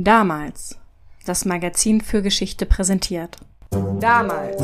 Damals. 0.00 0.78
Das 1.26 1.44
Magazin 1.44 2.00
für 2.00 2.22
Geschichte 2.22 2.66
präsentiert. 2.66 3.36
Damals 3.98 4.62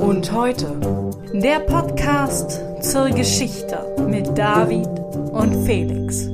und 0.00 0.32
heute. 0.32 1.20
Der 1.34 1.60
Podcast 1.60 2.62
zur 2.80 3.10
Geschichte 3.10 3.94
mit 4.08 4.38
David 4.38 4.88
und 5.32 5.66
Felix. 5.66 6.30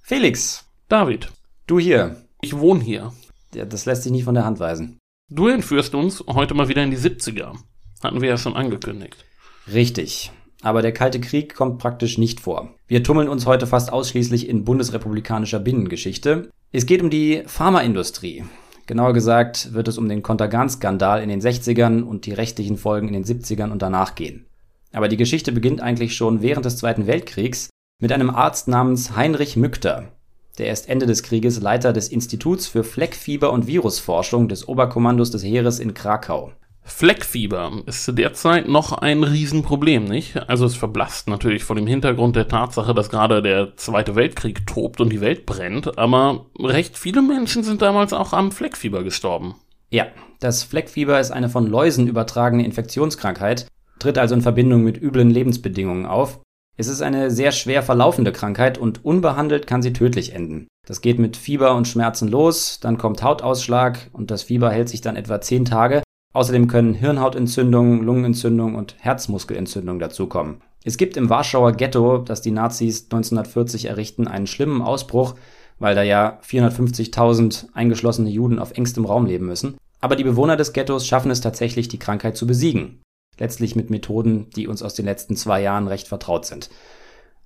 Felix, 0.00 0.64
David, 0.88 1.32
du 1.66 1.80
hier. 1.80 2.24
ich 2.40 2.56
wohne 2.56 2.84
hier. 2.84 3.12
Ja, 3.52 3.64
das 3.64 3.84
lässt 3.84 4.04
sich 4.04 4.12
nicht 4.12 4.26
von 4.26 4.36
der 4.36 4.44
Hand 4.44 4.60
weisen. 4.60 5.00
Du 5.28 5.48
entführst 5.48 5.96
uns 5.96 6.22
heute 6.28 6.54
mal 6.54 6.68
wieder 6.68 6.84
in 6.84 6.92
die 6.92 6.98
70er. 6.98 7.56
Hatten 8.00 8.20
wir 8.20 8.28
ja 8.28 8.38
schon 8.38 8.54
angekündigt. 8.54 9.24
Richtig. 9.72 10.30
Aber 10.62 10.82
der 10.82 10.92
Kalte 10.92 11.20
Krieg 11.20 11.56
kommt 11.56 11.80
praktisch 11.80 12.16
nicht 12.16 12.38
vor. 12.38 12.76
Wir 12.86 13.02
tummeln 13.02 13.28
uns 13.28 13.44
heute 13.44 13.66
fast 13.66 13.92
ausschließlich 13.92 14.48
in 14.48 14.64
bundesrepublikanischer 14.64 15.58
Binnengeschichte. 15.58 16.48
Es 16.74 16.86
geht 16.86 17.02
um 17.02 17.10
die 17.10 17.42
Pharmaindustrie. 17.44 18.44
Genauer 18.86 19.12
gesagt 19.12 19.74
wird 19.74 19.88
es 19.88 19.98
um 19.98 20.08
den 20.08 20.22
Kontergan-Skandal 20.22 21.22
in 21.22 21.28
den 21.28 21.42
60ern 21.42 22.02
und 22.02 22.24
die 22.24 22.32
rechtlichen 22.32 22.78
Folgen 22.78 23.08
in 23.08 23.12
den 23.12 23.24
70ern 23.26 23.70
und 23.70 23.82
danach 23.82 24.14
gehen. 24.14 24.46
Aber 24.90 25.08
die 25.08 25.18
Geschichte 25.18 25.52
beginnt 25.52 25.82
eigentlich 25.82 26.16
schon 26.16 26.40
während 26.40 26.64
des 26.64 26.78
Zweiten 26.78 27.06
Weltkriegs 27.06 27.68
mit 28.00 28.10
einem 28.10 28.30
Arzt 28.30 28.68
namens 28.68 29.14
Heinrich 29.14 29.54
Mückter. 29.54 30.12
Der 30.56 30.72
ist 30.72 30.88
Ende 30.88 31.04
des 31.04 31.22
Krieges 31.22 31.60
Leiter 31.60 31.92
des 31.92 32.08
Instituts 32.08 32.66
für 32.66 32.84
Fleckfieber 32.84 33.52
und 33.52 33.66
Virusforschung 33.66 34.48
des 34.48 34.66
Oberkommandos 34.66 35.30
des 35.30 35.44
Heeres 35.44 35.78
in 35.78 35.92
Krakau. 35.92 36.52
Fleckfieber 36.84 37.82
ist 37.86 38.04
zu 38.04 38.12
der 38.12 38.34
Zeit 38.34 38.68
noch 38.68 38.92
ein 38.92 39.22
Riesenproblem, 39.22 40.04
nicht? 40.04 40.36
Also 40.48 40.66
es 40.66 40.74
verblasst 40.74 41.28
natürlich 41.28 41.64
vor 41.64 41.76
dem 41.76 41.86
Hintergrund 41.86 42.36
der 42.36 42.48
Tatsache, 42.48 42.92
dass 42.92 43.08
gerade 43.08 43.40
der 43.40 43.76
Zweite 43.76 44.16
Weltkrieg 44.16 44.66
tobt 44.66 45.00
und 45.00 45.10
die 45.10 45.20
Welt 45.20 45.46
brennt, 45.46 45.98
aber 45.98 46.46
recht 46.58 46.98
viele 46.98 47.22
Menschen 47.22 47.62
sind 47.62 47.82
damals 47.82 48.12
auch 48.12 48.32
am 48.32 48.52
Fleckfieber 48.52 49.04
gestorben. 49.04 49.54
Ja, 49.90 50.06
das 50.40 50.64
Fleckfieber 50.64 51.20
ist 51.20 51.30
eine 51.30 51.48
von 51.48 51.66
Läusen 51.66 52.08
übertragene 52.08 52.64
Infektionskrankheit, 52.64 53.68
tritt 53.98 54.18
also 54.18 54.34
in 54.34 54.42
Verbindung 54.42 54.82
mit 54.82 55.00
üblen 55.00 55.30
Lebensbedingungen 55.30 56.06
auf. 56.06 56.40
Es 56.76 56.88
ist 56.88 57.02
eine 57.02 57.30
sehr 57.30 57.52
schwer 57.52 57.82
verlaufende 57.82 58.32
Krankheit 58.32 58.78
und 58.78 59.04
unbehandelt 59.04 59.66
kann 59.66 59.82
sie 59.82 59.92
tödlich 59.92 60.34
enden. 60.34 60.66
Das 60.86 61.00
geht 61.00 61.18
mit 61.18 61.36
Fieber 61.36 61.76
und 61.76 61.86
Schmerzen 61.86 62.28
los, 62.28 62.80
dann 62.80 62.98
kommt 62.98 63.22
Hautausschlag 63.22 64.10
und 64.12 64.30
das 64.30 64.42
Fieber 64.42 64.70
hält 64.70 64.88
sich 64.88 65.00
dann 65.00 65.16
etwa 65.16 65.40
10 65.40 65.66
Tage. 65.66 66.02
Außerdem 66.32 66.66
können 66.66 66.94
Hirnhautentzündungen, 66.94 68.02
Lungenentzündung 68.02 68.74
und 68.74 68.96
Herzmuskelentzündung 68.98 69.98
dazukommen. 69.98 70.62
Es 70.84 70.96
gibt 70.96 71.16
im 71.16 71.30
Warschauer 71.30 71.72
Ghetto, 71.72 72.18
das 72.18 72.42
die 72.42 72.50
Nazis 72.50 73.04
1940 73.04 73.84
errichten, 73.86 74.26
einen 74.26 74.46
schlimmen 74.46 74.82
Ausbruch, 74.82 75.34
weil 75.78 75.94
da 75.94 76.02
ja 76.02 76.40
450.000 76.44 77.66
eingeschlossene 77.74 78.30
Juden 78.30 78.58
auf 78.58 78.72
engstem 78.72 79.04
Raum 79.04 79.26
leben 79.26 79.46
müssen. 79.46 79.76
Aber 80.00 80.16
die 80.16 80.24
Bewohner 80.24 80.56
des 80.56 80.72
Ghettos 80.72 81.06
schaffen 81.06 81.30
es 81.30 81.40
tatsächlich, 81.40 81.88
die 81.88 81.98
Krankheit 81.98 82.36
zu 82.36 82.46
besiegen. 82.46 83.00
Letztlich 83.38 83.76
mit 83.76 83.90
Methoden, 83.90 84.50
die 84.56 84.66
uns 84.66 84.82
aus 84.82 84.94
den 84.94 85.04
letzten 85.04 85.36
zwei 85.36 85.62
Jahren 85.62 85.86
recht 85.86 86.08
vertraut 86.08 86.46
sind. 86.46 86.70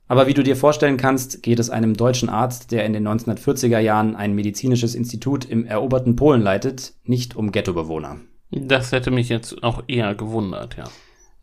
Aber 0.09 0.27
wie 0.27 0.35
du 0.35 0.43
dir 0.43 0.57
vorstellen 0.57 0.97
kannst, 0.97 1.43
geht 1.43 1.59
es 1.59 1.69
einem 1.69 1.95
deutschen 1.95 2.29
Arzt, 2.29 2.71
der 2.71 2.87
in 2.87 2.93
den 2.93 3.07
1940er 3.07 3.81
Jahren 3.81 4.15
ein 4.15 4.35
medizinisches 4.35 4.95
Institut 4.95 5.45
im 5.45 5.67
eroberten 5.67 6.17
Polen 6.17 6.43
leitet, 6.43 6.95
nicht 7.05 7.37
um 7.37 7.53
Ghettobewohner. 7.53 8.21
Das 8.51 8.93
hätte 8.93 9.11
mich 9.11 9.29
jetzt 9.29 9.63
auch 9.63 9.83
eher 9.87 10.15
gewundert, 10.15 10.77
ja. 10.77 10.85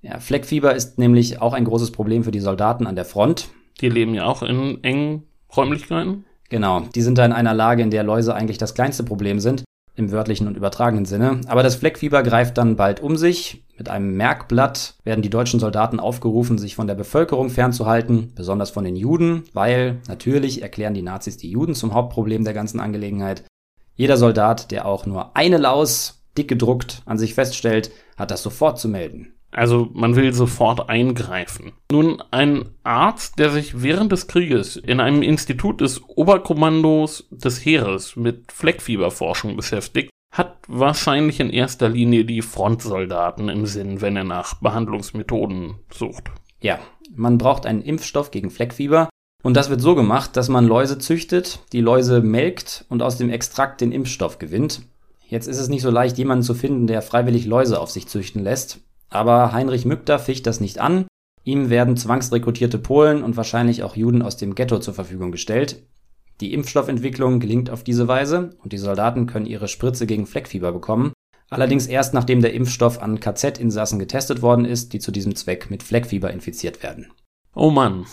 Ja, 0.02 0.20
Fleckfieber 0.20 0.76
ist 0.76 1.00
nämlich 1.00 1.42
auch 1.42 1.54
ein 1.54 1.64
großes 1.64 1.92
Problem 1.92 2.24
für 2.26 2.32
die 2.32 2.42
Soldaten 2.42 2.88
an 2.88 2.96
der 2.96 3.06
Front. 3.06 3.50
Die 3.80 3.90
leben 3.90 4.14
ja 4.14 4.26
auch 4.26 4.44
in 4.44 4.84
engen 4.84 5.24
Räumlichkeiten. 5.56 6.26
Genau, 6.50 6.82
die 6.94 7.02
sind 7.02 7.18
da 7.18 7.26
in 7.26 7.32
einer 7.32 7.54
Lage, 7.54 7.84
in 7.84 7.90
der 7.90 8.04
Läuse 8.04 8.36
eigentlich 8.36 8.58
das 8.58 8.74
kleinste 8.74 9.04
Problem 9.04 9.40
sind, 9.40 9.64
im 9.96 10.12
wörtlichen 10.12 10.48
und 10.48 10.58
übertragenen 10.58 11.06
Sinne. 11.06 11.40
Aber 11.48 11.64
das 11.64 11.76
Fleckfieber 11.76 12.22
greift 12.22 12.58
dann 12.58 12.76
bald 12.76 13.00
um 13.00 13.16
sich. 13.16 13.64
Mit 13.78 13.90
einem 13.90 14.16
Merkblatt 14.16 14.96
werden 15.04 15.22
die 15.22 15.30
deutschen 15.30 15.60
Soldaten 15.60 16.00
aufgerufen, 16.00 16.58
sich 16.58 16.76
von 16.76 16.88
der 16.88 16.96
Bevölkerung 16.96 17.50
fernzuhalten, 17.50 18.34
besonders 18.36 18.72
von 18.72 18.84
den 18.84 18.96
Juden, 18.96 19.44
weil 19.54 20.00
natürlich 20.08 20.62
erklären 20.62 20.94
die 20.94 21.02
Nazis 21.02 21.38
die 21.38 21.50
Juden 21.50 21.76
zum 21.76 21.94
Hauptproblem 21.94 22.44
der 22.44 22.54
ganzen 22.54 22.80
Angelegenheit. 22.80 23.46
Jeder 23.96 24.18
Soldat, 24.18 24.70
der 24.72 24.86
auch 24.86 25.06
nur 25.06 25.36
eine 25.36 25.58
Laus 25.58 26.23
dick 26.38 26.48
gedruckt 26.48 27.02
an 27.06 27.18
sich 27.18 27.34
feststellt, 27.34 27.92
hat 28.18 28.32
das 28.32 28.44
sofort 28.44 28.80
zu 28.80 28.88
melden. 28.88 29.34
Also 29.52 29.90
man 29.94 30.16
will 30.16 30.34
sofort 30.34 30.90
eingreifen. 30.90 31.74
Nun, 31.92 32.24
ein 32.32 32.70
Arzt, 32.84 33.38
der 33.38 33.52
sich 33.52 33.84
während 33.84 34.12
des 34.12 34.28
Krieges 34.28 34.76
in 34.76 35.00
einem 35.00 35.22
Institut 35.22 35.80
des 35.80 36.02
Oberkommandos 36.04 37.28
des 37.30 37.64
Heeres 37.64 38.16
mit 38.16 38.52
Fleckfieberforschung 38.52 39.56
beschäftigt, 39.56 40.10
hat 40.34 40.58
wahrscheinlich 40.68 41.40
in 41.40 41.52
erster 41.52 41.90
Linie 41.90 42.26
die 42.26 42.42
Frontsoldaten 42.42 43.50
im 43.50 43.68
Sinn, 43.68 44.02
wenn 44.02 44.18
er 44.18 44.24
nach 44.24 44.56
Behandlungsmethoden 44.56 45.76
sucht. 45.92 46.32
Ja, 46.60 46.80
man 47.16 47.38
braucht 47.38 47.68
einen 47.68 47.84
Impfstoff 47.84 48.32
gegen 48.32 48.50
Fleckfieber 48.50 49.10
und 49.44 49.56
das 49.56 49.70
wird 49.70 49.82
so 49.82 49.94
gemacht, 49.94 50.36
dass 50.36 50.50
man 50.50 50.66
Läuse 50.66 50.98
züchtet, 50.98 51.60
die 51.74 51.82
Läuse 51.82 52.22
melkt 52.22 52.86
und 52.90 53.04
aus 53.04 53.18
dem 53.18 53.30
Extrakt 53.30 53.82
den 53.82 53.92
Impfstoff 53.92 54.40
gewinnt. 54.40 54.82
Jetzt 55.34 55.48
ist 55.48 55.58
es 55.58 55.68
nicht 55.68 55.82
so 55.82 55.90
leicht, 55.90 56.20
jemanden 56.20 56.44
zu 56.44 56.54
finden, 56.54 56.86
der 56.86 57.02
freiwillig 57.02 57.48
Läuse 57.48 57.82
auf 57.82 57.90
sich 57.90 58.08
züchten 58.08 58.44
lässt. 58.44 58.82
Aber 59.10 59.52
Heinrich 59.52 59.84
Mückter 59.84 60.20
ficht 60.20 60.46
das 60.46 60.60
nicht 60.60 60.78
an. 60.78 61.08
Ihm 61.44 61.72
werden 61.72 61.98
zwangsrekrutierte 61.98 62.78
Polen 62.78 63.24
und 63.24 63.36
wahrscheinlich 63.36 63.82
auch 63.82 63.96
Juden 63.96 64.22
aus 64.22 64.38
dem 64.38 64.54
Ghetto 64.54 64.78
zur 64.78 64.94
Verfügung 64.94 65.32
gestellt. 65.32 65.88
Die 66.40 66.54
Impfstoffentwicklung 66.54 67.40
gelingt 67.40 67.72
auf 67.72 67.84
diese 67.84 68.08
Weise 68.08 68.52
und 68.62 68.74
die 68.74 68.78
Soldaten 68.78 69.26
können 69.26 69.48
ihre 69.48 69.68
Spritze 69.68 70.06
gegen 70.06 70.28
Fleckfieber 70.28 70.72
bekommen. 70.72 71.14
Allerdings 71.50 71.88
erst 71.88 72.14
nachdem 72.14 72.44
der 72.44 72.54
Impfstoff 72.54 73.02
an 73.02 73.20
KZ-Insassen 73.20 73.98
getestet 73.98 74.44
worden 74.44 74.66
ist, 74.66 74.94
die 74.94 75.00
zu 75.00 75.12
diesem 75.12 75.36
Zweck 75.36 75.72
mit 75.72 75.82
Fleckfieber 75.82 76.30
infiziert 76.30 76.84
werden. 76.84 77.12
Oh 77.56 77.72
Mann. 77.72 78.06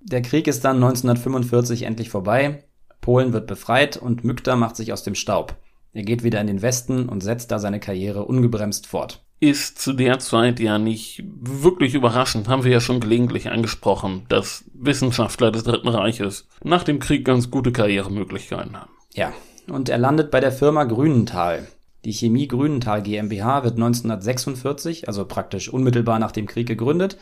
Der 0.00 0.22
Krieg 0.22 0.46
ist 0.46 0.64
dann 0.64 0.76
1945 0.76 1.82
endlich 1.82 2.08
vorbei. 2.08 2.64
Polen 3.02 3.34
wird 3.34 3.46
befreit 3.46 3.98
und 3.98 4.24
Mückter 4.24 4.56
macht 4.56 4.76
sich 4.76 4.94
aus 4.94 5.02
dem 5.02 5.14
Staub. 5.14 5.58
Er 5.92 6.02
geht 6.02 6.22
wieder 6.22 6.40
in 6.40 6.46
den 6.46 6.62
Westen 6.62 7.08
und 7.08 7.22
setzt 7.22 7.50
da 7.50 7.58
seine 7.58 7.80
Karriere 7.80 8.24
ungebremst 8.24 8.86
fort. 8.86 9.24
Ist 9.40 9.80
zu 9.80 9.92
der 9.92 10.20
Zeit 10.20 10.60
ja 10.60 10.78
nicht 10.78 11.22
wirklich 11.26 11.94
überraschend, 11.94 12.48
haben 12.48 12.64
wir 12.64 12.70
ja 12.70 12.80
schon 12.80 13.00
gelegentlich 13.00 13.50
angesprochen, 13.50 14.24
dass 14.28 14.64
Wissenschaftler 14.72 15.50
des 15.50 15.64
Dritten 15.64 15.88
Reiches 15.88 16.46
nach 16.62 16.84
dem 16.84 17.00
Krieg 17.00 17.24
ganz 17.24 17.50
gute 17.50 17.72
Karrieremöglichkeiten 17.72 18.80
haben. 18.80 18.92
Ja, 19.14 19.32
und 19.68 19.88
er 19.88 19.98
landet 19.98 20.30
bei 20.30 20.40
der 20.40 20.52
Firma 20.52 20.84
Grünenthal. 20.84 21.66
Die 22.04 22.12
Chemie 22.12 22.48
Grünenthal 22.48 23.02
GmbH 23.02 23.64
wird 23.64 23.74
1946, 23.74 25.08
also 25.08 25.24
praktisch 25.24 25.68
unmittelbar 25.68 26.18
nach 26.18 26.32
dem 26.32 26.46
Krieg 26.46 26.66
gegründet, 26.66 27.16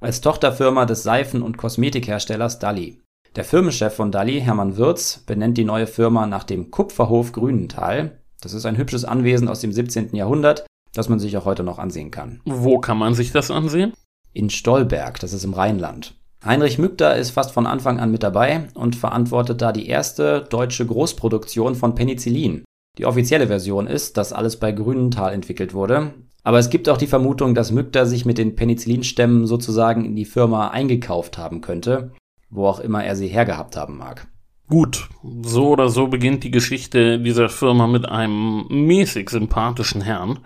als 0.00 0.20
Tochterfirma 0.20 0.86
des 0.86 1.02
Seifen- 1.02 1.42
und 1.42 1.58
Kosmetikherstellers 1.58 2.58
Dalli. 2.58 3.02
Der 3.36 3.44
Firmenchef 3.44 3.94
von 3.94 4.10
Dalli, 4.10 4.40
Hermann 4.40 4.76
Würz, 4.76 5.22
benennt 5.24 5.56
die 5.56 5.64
neue 5.64 5.86
Firma 5.86 6.26
nach 6.26 6.42
dem 6.42 6.72
Kupferhof 6.72 7.30
Grünenthal. 7.30 8.18
Das 8.40 8.54
ist 8.54 8.66
ein 8.66 8.76
hübsches 8.76 9.04
Anwesen 9.04 9.46
aus 9.46 9.60
dem 9.60 9.70
17. 9.70 10.16
Jahrhundert, 10.16 10.66
das 10.94 11.08
man 11.08 11.20
sich 11.20 11.36
auch 11.36 11.44
heute 11.44 11.62
noch 11.62 11.78
ansehen 11.78 12.10
kann. 12.10 12.40
Wo 12.44 12.80
kann 12.80 12.98
man 12.98 13.14
sich 13.14 13.30
das 13.30 13.52
ansehen? 13.52 13.92
In 14.32 14.50
Stolberg, 14.50 15.20
das 15.20 15.32
ist 15.32 15.44
im 15.44 15.54
Rheinland. 15.54 16.16
Heinrich 16.44 16.78
Mückter 16.78 17.16
ist 17.16 17.30
fast 17.30 17.52
von 17.52 17.68
Anfang 17.68 18.00
an 18.00 18.10
mit 18.10 18.24
dabei 18.24 18.66
und 18.74 18.96
verantwortet 18.96 19.62
da 19.62 19.70
die 19.70 19.86
erste 19.86 20.42
deutsche 20.50 20.84
Großproduktion 20.84 21.76
von 21.76 21.94
Penicillin. 21.94 22.64
Die 22.98 23.06
offizielle 23.06 23.46
Version 23.46 23.86
ist, 23.86 24.16
dass 24.16 24.32
alles 24.32 24.56
bei 24.56 24.72
Grünenthal 24.72 25.32
entwickelt 25.32 25.72
wurde. 25.72 26.14
Aber 26.42 26.58
es 26.58 26.68
gibt 26.68 26.88
auch 26.88 26.98
die 26.98 27.06
Vermutung, 27.06 27.54
dass 27.54 27.70
Mückter 27.70 28.06
sich 28.06 28.24
mit 28.24 28.38
den 28.38 28.56
Penicillinstämmen 28.56 29.46
sozusagen 29.46 30.04
in 30.04 30.16
die 30.16 30.24
Firma 30.24 30.68
eingekauft 30.68 31.38
haben 31.38 31.60
könnte 31.60 32.10
wo 32.50 32.66
auch 32.66 32.80
immer 32.80 33.04
er 33.04 33.16
sie 33.16 33.28
hergehabt 33.28 33.76
haben 33.76 33.96
mag. 33.96 34.26
Gut, 34.68 35.08
so 35.42 35.70
oder 35.70 35.88
so 35.88 36.06
beginnt 36.06 36.44
die 36.44 36.50
Geschichte 36.50 37.18
dieser 37.18 37.48
Firma 37.48 37.86
mit 37.86 38.08
einem 38.08 38.66
mäßig 38.68 39.28
sympathischen 39.30 40.00
Herrn. 40.00 40.38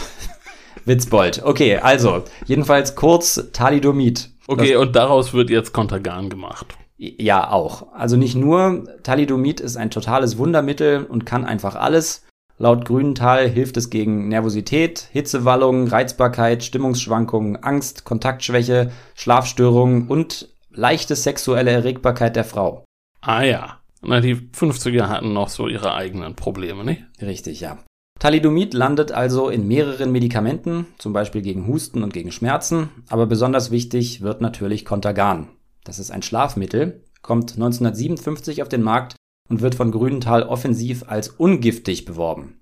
Witzbold. 0.86 1.42
Okay, 1.42 1.78
also, 1.78 2.22
jedenfalls 2.46 2.94
kurz 2.94 3.50
Thalidomid. 3.52 4.30
Okay, 4.48 4.72
das, 4.72 4.82
und 4.82 4.96
daraus 4.96 5.32
wird 5.32 5.50
jetzt 5.50 5.72
Kontergan 5.72 6.28
gemacht. 6.28 6.76
Ja, 6.98 7.50
auch. 7.50 7.92
Also 7.92 8.16
nicht 8.16 8.36
nur, 8.36 8.84
Thalidomid 9.02 9.60
ist 9.60 9.76
ein 9.76 9.90
totales 9.90 10.38
Wundermittel 10.38 11.04
und 11.04 11.26
kann 11.26 11.44
einfach 11.44 11.74
alles. 11.74 12.26
Laut 12.58 12.86
Grünenthal 12.86 13.48
hilft 13.48 13.76
es 13.76 13.90
gegen 13.90 14.28
Nervosität, 14.28 15.08
Hitzewallungen, 15.12 15.88
Reizbarkeit, 15.88 16.64
Stimmungsschwankungen, 16.64 17.62
Angst, 17.62 18.04
Kontaktschwäche, 18.04 18.92
Schlafstörungen 19.14 20.08
und 20.08 20.48
leichte 20.70 21.16
sexuelle 21.16 21.70
Erregbarkeit 21.70 22.34
der 22.34 22.44
Frau. 22.44 22.84
Ah 23.20 23.42
ja. 23.42 23.80
Na, 24.00 24.20
die 24.20 24.36
50er 24.36 25.08
hatten 25.08 25.32
noch 25.32 25.48
so 25.48 25.68
ihre 25.68 25.94
eigenen 25.94 26.34
Probleme, 26.34 26.84
nicht? 26.84 27.02
Richtig, 27.20 27.60
ja. 27.60 27.78
Thalidomid 28.18 28.72
landet 28.72 29.12
also 29.12 29.50
in 29.50 29.68
mehreren 29.68 30.10
Medikamenten, 30.10 30.86
zum 30.98 31.12
Beispiel 31.12 31.42
gegen 31.42 31.66
Husten 31.66 32.02
und 32.02 32.14
gegen 32.14 32.32
Schmerzen, 32.32 32.88
aber 33.08 33.26
besonders 33.26 33.70
wichtig 33.70 34.22
wird 34.22 34.40
natürlich 34.40 34.84
Contergan. 34.86 35.48
Das 35.84 35.98
ist 35.98 36.10
ein 36.10 36.22
Schlafmittel, 36.22 37.04
kommt 37.20 37.52
1957 37.52 38.62
auf 38.62 38.68
den 38.68 38.82
Markt 38.82 39.16
und 39.48 39.60
wird 39.60 39.74
von 39.74 39.90
Grünenthal 39.90 40.44
offensiv 40.44 41.04
als 41.08 41.28
ungiftig 41.28 42.06
beworben. 42.06 42.60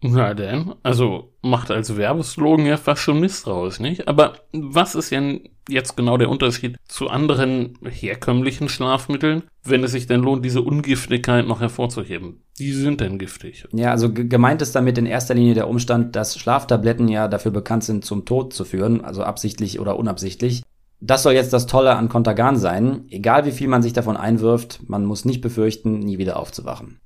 Na 0.00 0.32
denn, 0.32 0.74
also 0.84 1.32
macht 1.42 1.70
als 1.72 1.96
Werbeslogan 1.96 2.66
ja 2.66 2.76
fast 2.76 3.02
schon 3.02 3.18
misstrauisch, 3.18 3.80
nicht? 3.80 4.06
Aber 4.06 4.34
was 4.52 4.94
ist 4.94 5.10
denn 5.10 5.48
jetzt 5.68 5.96
genau 5.96 6.16
der 6.16 6.30
Unterschied 6.30 6.76
zu 6.86 7.08
anderen 7.08 7.76
herkömmlichen 7.82 8.68
Schlafmitteln, 8.68 9.42
wenn 9.64 9.82
es 9.82 9.92
sich 9.92 10.06
denn 10.06 10.20
lohnt, 10.20 10.44
diese 10.44 10.62
Ungiftigkeit 10.62 11.46
noch 11.46 11.60
hervorzuheben? 11.60 12.42
Die 12.58 12.72
sind 12.72 13.00
denn 13.00 13.18
giftig? 13.18 13.66
Ja, 13.72 13.90
also 13.90 14.12
gemeint 14.12 14.62
ist 14.62 14.76
damit 14.76 14.98
in 14.98 15.06
erster 15.06 15.34
Linie 15.34 15.54
der 15.54 15.68
Umstand, 15.68 16.14
dass 16.14 16.38
Schlaftabletten 16.38 17.08
ja 17.08 17.26
dafür 17.26 17.50
bekannt 17.50 17.82
sind, 17.82 18.04
zum 18.04 18.24
Tod 18.24 18.52
zu 18.52 18.64
führen, 18.64 19.04
also 19.04 19.24
absichtlich 19.24 19.80
oder 19.80 19.98
unabsichtlich. 19.98 20.62
Das 21.00 21.22
soll 21.24 21.34
jetzt 21.34 21.52
das 21.52 21.66
Tolle 21.66 21.96
an 21.96 22.08
Contagan 22.08 22.56
sein. 22.56 23.04
Egal 23.10 23.44
wie 23.46 23.52
viel 23.52 23.68
man 23.68 23.82
sich 23.82 23.92
davon 23.92 24.16
einwirft, 24.16 24.80
man 24.88 25.04
muss 25.04 25.24
nicht 25.24 25.40
befürchten, 25.40 26.00
nie 26.00 26.18
wieder 26.18 26.36
aufzuwachen. 26.36 27.00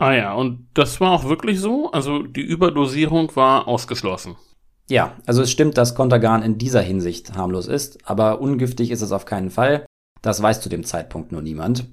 Ah 0.00 0.12
ja, 0.12 0.32
und 0.32 0.68
das 0.74 1.00
war 1.00 1.10
auch 1.10 1.24
wirklich 1.24 1.58
so? 1.58 1.90
Also 1.90 2.22
die 2.22 2.40
Überdosierung 2.42 3.34
war 3.34 3.66
ausgeschlossen. 3.66 4.36
Ja, 4.88 5.16
also 5.26 5.42
es 5.42 5.50
stimmt, 5.50 5.76
dass 5.76 5.96
Contagan 5.96 6.42
in 6.42 6.56
dieser 6.56 6.80
Hinsicht 6.80 7.34
harmlos 7.34 7.66
ist, 7.66 8.08
aber 8.08 8.40
ungiftig 8.40 8.92
ist 8.92 9.02
es 9.02 9.10
auf 9.10 9.24
keinen 9.24 9.50
Fall. 9.50 9.84
Das 10.22 10.40
weiß 10.40 10.60
zu 10.60 10.68
dem 10.68 10.84
Zeitpunkt 10.84 11.32
nur 11.32 11.42
niemand. 11.42 11.88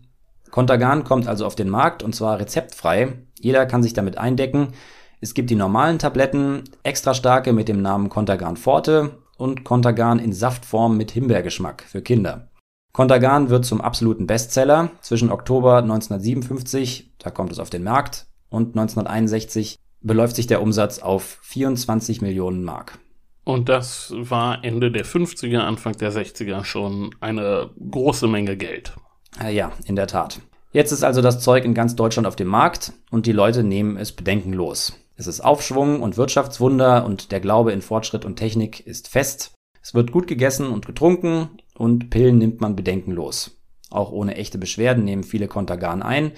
Contagan 0.51 1.03
kommt 1.03 1.27
also 1.27 1.47
auf 1.47 1.55
den 1.55 1.67
Markt 1.67 2.03
und 2.03 2.13
zwar 2.13 2.39
rezeptfrei. 2.39 3.13
Jeder 3.39 3.65
kann 3.65 3.81
sich 3.81 3.93
damit 3.93 4.19
eindecken. 4.19 4.73
Es 5.19 5.33
gibt 5.33 5.49
die 5.49 5.55
normalen 5.55 5.97
Tabletten, 5.97 6.63
extra 6.83 7.15
starke 7.15 7.53
mit 7.53 7.67
dem 7.67 7.81
Namen 7.81 8.09
Contagan 8.09 8.55
Forte 8.55 9.17
und 9.37 9.63
Contagan 9.63 10.19
in 10.19 10.31
Saftform 10.31 10.95
mit 10.95 11.09
Himbeergeschmack 11.09 11.81
für 11.81 12.03
Kinder. 12.03 12.49
Contagan 12.95 13.49
wird 13.49 13.65
zum 13.65 13.81
absoluten 13.81 14.25
Bestseller. 14.25 14.89
Zwischen 15.01 15.29
Oktober 15.29 15.79
1957, 15.79 17.11
da 17.19 17.29
kommt 17.29 17.51
es 17.51 17.59
auf 17.59 17.69
den 17.69 17.83
Markt, 17.83 18.25
und 18.47 18.69
1961 18.69 19.75
beläuft 19.99 20.37
sich 20.37 20.47
der 20.47 20.61
Umsatz 20.61 20.99
auf 20.99 21.39
24 21.41 22.21
Millionen 22.21 22.63
Mark. 22.63 22.97
Und 23.43 23.67
das 23.67 24.13
war 24.15 24.63
Ende 24.63 24.93
der 24.93 25.05
50er, 25.05 25.57
Anfang 25.57 25.97
der 25.97 26.13
60er 26.13 26.63
schon 26.63 27.13
eine 27.19 27.69
große 27.91 28.29
Menge 28.29 28.55
Geld. 28.55 28.95
Ah 29.39 29.49
ja, 29.49 29.73
in 29.83 29.97
der 29.97 30.07
Tat. 30.07 30.39
Jetzt 30.71 30.93
ist 30.93 31.03
also 31.03 31.21
das 31.21 31.41
Zeug 31.41 31.65
in 31.65 31.73
ganz 31.73 31.97
Deutschland 31.97 32.25
auf 32.25 32.37
dem 32.37 32.47
Markt 32.47 32.93
und 33.11 33.25
die 33.25 33.33
Leute 33.33 33.65
nehmen 33.65 33.97
es 33.97 34.13
bedenkenlos. 34.13 34.97
Es 35.17 35.27
ist 35.27 35.41
Aufschwung 35.41 36.01
und 36.01 36.15
Wirtschaftswunder 36.15 37.05
und 37.05 37.33
der 37.33 37.41
Glaube 37.41 37.73
in 37.73 37.81
Fortschritt 37.81 38.23
und 38.23 38.37
Technik 38.37 38.87
ist 38.87 39.09
fest. 39.09 39.51
Es 39.81 39.93
wird 39.93 40.13
gut 40.13 40.27
gegessen 40.27 40.69
und 40.69 40.85
getrunken 40.85 41.49
und 41.77 42.09
Pillen 42.09 42.37
nimmt 42.37 42.61
man 42.61 42.75
bedenkenlos. 42.75 43.57
Auch 43.89 44.11
ohne 44.11 44.35
echte 44.35 44.57
Beschwerden 44.57 45.03
nehmen 45.03 45.23
viele 45.23 45.47
Kontergan 45.47 46.01
ein. 46.01 46.31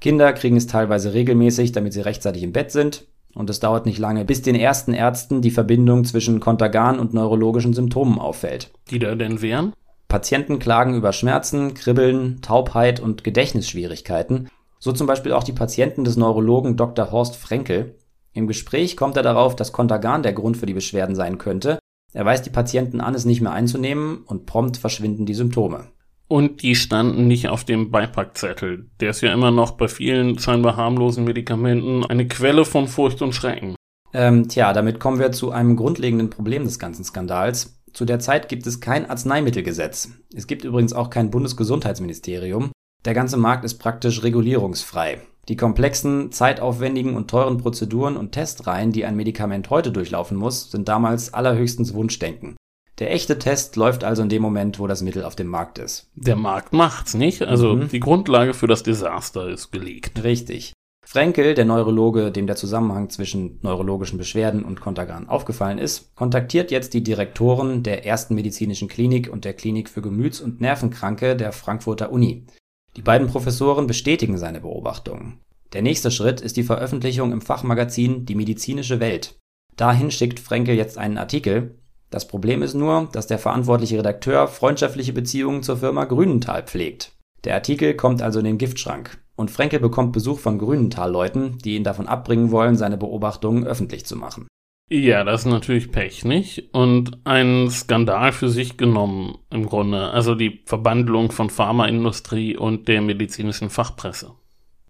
Kinder 0.00 0.32
kriegen 0.32 0.56
es 0.56 0.66
teilweise 0.66 1.14
regelmäßig, 1.14 1.72
damit 1.72 1.92
sie 1.92 2.00
rechtzeitig 2.00 2.42
im 2.42 2.52
Bett 2.52 2.70
sind. 2.70 3.06
Und 3.34 3.50
es 3.50 3.60
dauert 3.60 3.84
nicht 3.86 3.98
lange, 3.98 4.24
bis 4.24 4.42
den 4.42 4.54
ersten 4.54 4.94
Ärzten 4.94 5.42
die 5.42 5.50
Verbindung 5.50 6.04
zwischen 6.04 6.40
Kontergan 6.40 7.00
und 7.00 7.14
neurologischen 7.14 7.72
Symptomen 7.72 8.18
auffällt. 8.18 8.70
Die 8.90 8.98
da 8.98 9.14
denn 9.14 9.42
wären? 9.42 9.72
Patienten 10.08 10.60
klagen 10.60 10.94
über 10.94 11.12
Schmerzen, 11.12 11.74
Kribbeln, 11.74 12.40
Taubheit 12.42 13.00
und 13.00 13.24
Gedächtnisschwierigkeiten. 13.24 14.48
So 14.78 14.92
zum 14.92 15.06
Beispiel 15.06 15.32
auch 15.32 15.42
die 15.42 15.52
Patienten 15.52 16.04
des 16.04 16.16
Neurologen 16.16 16.76
Dr. 16.76 17.10
Horst 17.10 17.34
Frenkel, 17.36 17.96
im 18.34 18.48
Gespräch 18.48 18.96
kommt 18.96 19.16
er 19.16 19.22
darauf, 19.22 19.54
dass 19.54 19.72
Contergan 19.72 20.24
der 20.24 20.32
Grund 20.32 20.56
für 20.56 20.66
die 20.66 20.74
Beschwerden 20.74 21.14
sein 21.14 21.38
könnte. 21.38 21.78
Er 22.14 22.24
weist 22.24 22.46
die 22.46 22.50
Patienten 22.50 23.00
an, 23.00 23.14
es 23.14 23.24
nicht 23.24 23.40
mehr 23.40 23.52
einzunehmen 23.52 24.18
und 24.24 24.46
prompt 24.46 24.76
verschwinden 24.76 25.26
die 25.26 25.34
Symptome. 25.34 25.88
Und 26.28 26.62
die 26.62 26.76
standen 26.76 27.26
nicht 27.26 27.48
auf 27.48 27.64
dem 27.64 27.90
Beipackzettel. 27.90 28.88
Der 29.00 29.10
ist 29.10 29.20
ja 29.20 29.32
immer 29.32 29.50
noch 29.50 29.72
bei 29.72 29.88
vielen 29.88 30.38
scheinbar 30.38 30.76
harmlosen 30.76 31.24
Medikamenten 31.24 32.06
eine 32.06 32.26
Quelle 32.28 32.64
von 32.64 32.86
Furcht 32.86 33.20
und 33.20 33.34
Schrecken. 33.34 33.74
Ähm, 34.12 34.48
tja, 34.48 34.72
damit 34.72 35.00
kommen 35.00 35.18
wir 35.18 35.32
zu 35.32 35.50
einem 35.50 35.76
grundlegenden 35.76 36.30
Problem 36.30 36.64
des 36.64 36.78
ganzen 36.78 37.04
Skandals. 37.04 37.82
Zu 37.92 38.04
der 38.04 38.20
Zeit 38.20 38.48
gibt 38.48 38.66
es 38.66 38.80
kein 38.80 39.10
Arzneimittelgesetz. 39.10 40.10
Es 40.34 40.46
gibt 40.46 40.64
übrigens 40.64 40.92
auch 40.92 41.10
kein 41.10 41.30
Bundesgesundheitsministerium. 41.30 42.70
Der 43.04 43.14
ganze 43.14 43.36
Markt 43.36 43.64
ist 43.64 43.78
praktisch 43.78 44.22
regulierungsfrei. 44.22 45.18
Die 45.48 45.56
komplexen, 45.56 46.32
zeitaufwendigen 46.32 47.16
und 47.16 47.28
teuren 47.28 47.58
Prozeduren 47.58 48.16
und 48.16 48.32
Testreihen, 48.32 48.92
die 48.92 49.04
ein 49.04 49.16
Medikament 49.16 49.70
heute 49.70 49.92
durchlaufen 49.92 50.36
muss, 50.36 50.70
sind 50.70 50.88
damals 50.88 51.34
allerhöchstens 51.34 51.94
Wunschdenken. 51.94 52.56
Der 52.98 53.12
echte 53.12 53.38
Test 53.38 53.76
läuft 53.76 54.04
also 54.04 54.22
in 54.22 54.28
dem 54.28 54.40
Moment, 54.40 54.78
wo 54.78 54.86
das 54.86 55.02
Mittel 55.02 55.24
auf 55.24 55.34
dem 55.34 55.48
Markt 55.48 55.78
ist. 55.78 56.08
Der 56.14 56.36
Markt 56.36 56.72
macht's 56.72 57.14
nicht, 57.14 57.42
also 57.42 57.74
mhm. 57.74 57.88
die 57.88 58.00
Grundlage 58.00 58.54
für 58.54 58.68
das 58.68 58.84
Desaster 58.84 59.48
ist 59.48 59.72
gelegt. 59.72 60.22
Richtig. 60.22 60.72
Frenkel, 61.04 61.54
der 61.54 61.66
Neurologe, 61.66 62.32
dem 62.32 62.46
der 62.46 62.56
Zusammenhang 62.56 63.10
zwischen 63.10 63.58
neurologischen 63.62 64.16
Beschwerden 64.16 64.64
und 64.64 64.80
Kontergan 64.80 65.28
aufgefallen 65.28 65.78
ist, 65.78 66.14
kontaktiert 66.14 66.70
jetzt 66.70 66.94
die 66.94 67.02
Direktoren 67.02 67.82
der 67.82 68.06
ersten 68.06 68.34
medizinischen 68.34 68.88
Klinik 68.88 69.30
und 69.30 69.44
der 69.44 69.52
Klinik 69.52 69.90
für 69.90 70.00
Gemüts- 70.00 70.40
und 70.40 70.60
Nervenkranke 70.60 71.36
der 71.36 71.52
Frankfurter 71.52 72.10
Uni. 72.10 72.46
Die 72.96 73.02
beiden 73.02 73.28
Professoren 73.28 73.86
bestätigen 73.86 74.38
seine 74.38 74.60
Beobachtungen. 74.60 75.40
Der 75.72 75.82
nächste 75.82 76.10
Schritt 76.10 76.40
ist 76.40 76.56
die 76.56 76.62
Veröffentlichung 76.62 77.32
im 77.32 77.40
Fachmagazin 77.40 78.26
Die 78.26 78.36
medizinische 78.36 79.00
Welt. 79.00 79.36
Dahin 79.76 80.10
schickt 80.10 80.38
Frenkel 80.38 80.76
jetzt 80.76 80.98
einen 80.98 81.18
Artikel. 81.18 81.78
Das 82.10 82.28
Problem 82.28 82.62
ist 82.62 82.74
nur, 82.74 83.08
dass 83.12 83.26
der 83.26 83.38
verantwortliche 83.40 83.98
Redakteur 83.98 84.46
freundschaftliche 84.46 85.12
Beziehungen 85.12 85.64
zur 85.64 85.78
Firma 85.78 86.04
Grünenthal 86.04 86.62
pflegt. 86.62 87.12
Der 87.42 87.54
Artikel 87.54 87.94
kommt 87.94 88.22
also 88.22 88.38
in 88.38 88.44
den 88.44 88.58
Giftschrank 88.58 89.18
und 89.34 89.50
Frenkel 89.50 89.80
bekommt 89.80 90.12
Besuch 90.12 90.38
von 90.38 90.58
Grünenthal-Leuten, 90.58 91.58
die 91.58 91.74
ihn 91.74 91.84
davon 91.84 92.06
abbringen 92.06 92.52
wollen, 92.52 92.76
seine 92.76 92.96
Beobachtungen 92.96 93.66
öffentlich 93.66 94.06
zu 94.06 94.14
machen. 94.16 94.46
Ja, 94.90 95.24
das 95.24 95.40
ist 95.40 95.46
natürlich 95.46 95.90
Pech, 95.90 96.24
nicht? 96.24 96.74
Und 96.74 97.18
ein 97.24 97.70
Skandal 97.70 98.32
für 98.32 98.50
sich 98.50 98.76
genommen 98.76 99.38
im 99.50 99.66
Grunde. 99.66 100.10
Also 100.10 100.34
die 100.34 100.62
Verbandlung 100.66 101.32
von 101.32 101.48
Pharmaindustrie 101.48 102.56
und 102.56 102.86
der 102.86 103.00
medizinischen 103.00 103.70
Fachpresse. 103.70 104.32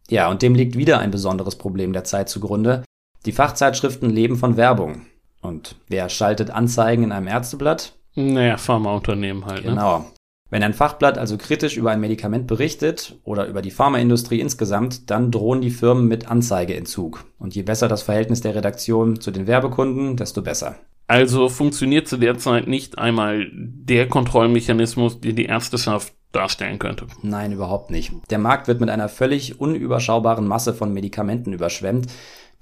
Ja, 0.09 0.29
und 0.29 0.43
dem 0.43 0.55
liegt 0.55 0.77
wieder 0.77 0.99
ein 0.99 1.11
besonderes 1.11 1.57
Problem 1.57 1.93
der 1.93 2.05
Zeit 2.05 2.29
zugrunde. 2.29 2.85
Die 3.25 3.33
Fachzeitschriften 3.33 4.11
leben 4.11 4.37
von 4.37 4.57
Werbung. 4.57 5.07
Und 5.41 5.77
wer 5.89 6.09
schaltet 6.09 6.51
Anzeigen 6.51 7.05
in 7.05 7.13
einem 7.13 7.29
Ärzteblatt? 7.29 7.95
Naja, 8.15 8.57
Pharmaunternehmen 8.57 9.47
halt. 9.47 9.65
Ne? 9.65 9.71
Genau. 9.71 9.99
Ne? 10.01 10.05
Wenn 10.55 10.63
ein 10.63 10.73
Fachblatt 10.73 11.19
also 11.19 11.37
kritisch 11.37 11.77
über 11.77 11.91
ein 11.91 11.99
Medikament 11.99 12.47
berichtet 12.47 13.19
oder 13.25 13.49
über 13.49 13.61
die 13.61 13.73
Pharmaindustrie 13.73 14.39
insgesamt, 14.39 15.11
dann 15.11 15.33
drohen 15.33 15.61
die 15.61 15.73
Firmen 15.73 16.07
mit 16.07 16.31
Anzeigeentzug. 16.31 17.25
Und 17.41 17.57
je 17.57 17.63
besser 17.63 17.89
das 17.89 18.03
Verhältnis 18.03 18.41
der 18.41 18.55
Redaktion 18.55 19.19
zu 19.21 19.33
den 19.33 19.49
Werbekunden, 19.49 20.17
desto 20.17 20.43
besser. 20.43 20.77
Also 21.09 21.49
funktioniert 21.49 22.07
zu 22.07 22.19
der 22.19 22.39
Zeit 22.39 22.69
nicht 22.69 22.99
einmal 22.99 23.49
der 23.53 24.07
Kontrollmechanismus, 24.07 25.21
den 25.21 25.35
die 25.35 25.47
Ärzteschaft 25.47 26.15
darstellen 26.31 26.79
könnte. 26.79 27.09
Nein, 27.23 27.51
überhaupt 27.51 27.91
nicht. 27.91 28.13
Der 28.31 28.39
Markt 28.39 28.69
wird 28.69 28.79
mit 28.79 28.91
einer 28.91 29.09
völlig 29.09 29.61
unüberschaubaren 29.61 30.47
Masse 30.47 30.73
von 30.73 30.95
Medikamenten 30.95 31.53
überschwemmt. 31.53 32.07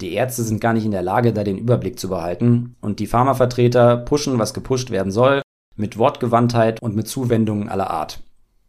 Die 0.00 0.14
Ärzte 0.14 0.44
sind 0.44 0.62
gar 0.62 0.72
nicht 0.72 0.86
in 0.86 0.92
der 0.92 1.02
Lage, 1.02 1.34
da 1.34 1.44
den 1.44 1.58
Überblick 1.58 1.98
zu 1.98 2.08
behalten. 2.08 2.74
Und 2.80 3.00
die 3.00 3.06
Pharmavertreter 3.06 3.98
pushen, 3.98 4.38
was 4.38 4.54
gepusht 4.54 4.90
werden 4.90 5.12
soll 5.12 5.42
mit 5.76 5.98
Wortgewandtheit 5.98 6.80
und 6.82 6.94
mit 6.96 7.08
Zuwendungen 7.08 7.68
aller 7.68 7.90
Art. 7.90 8.22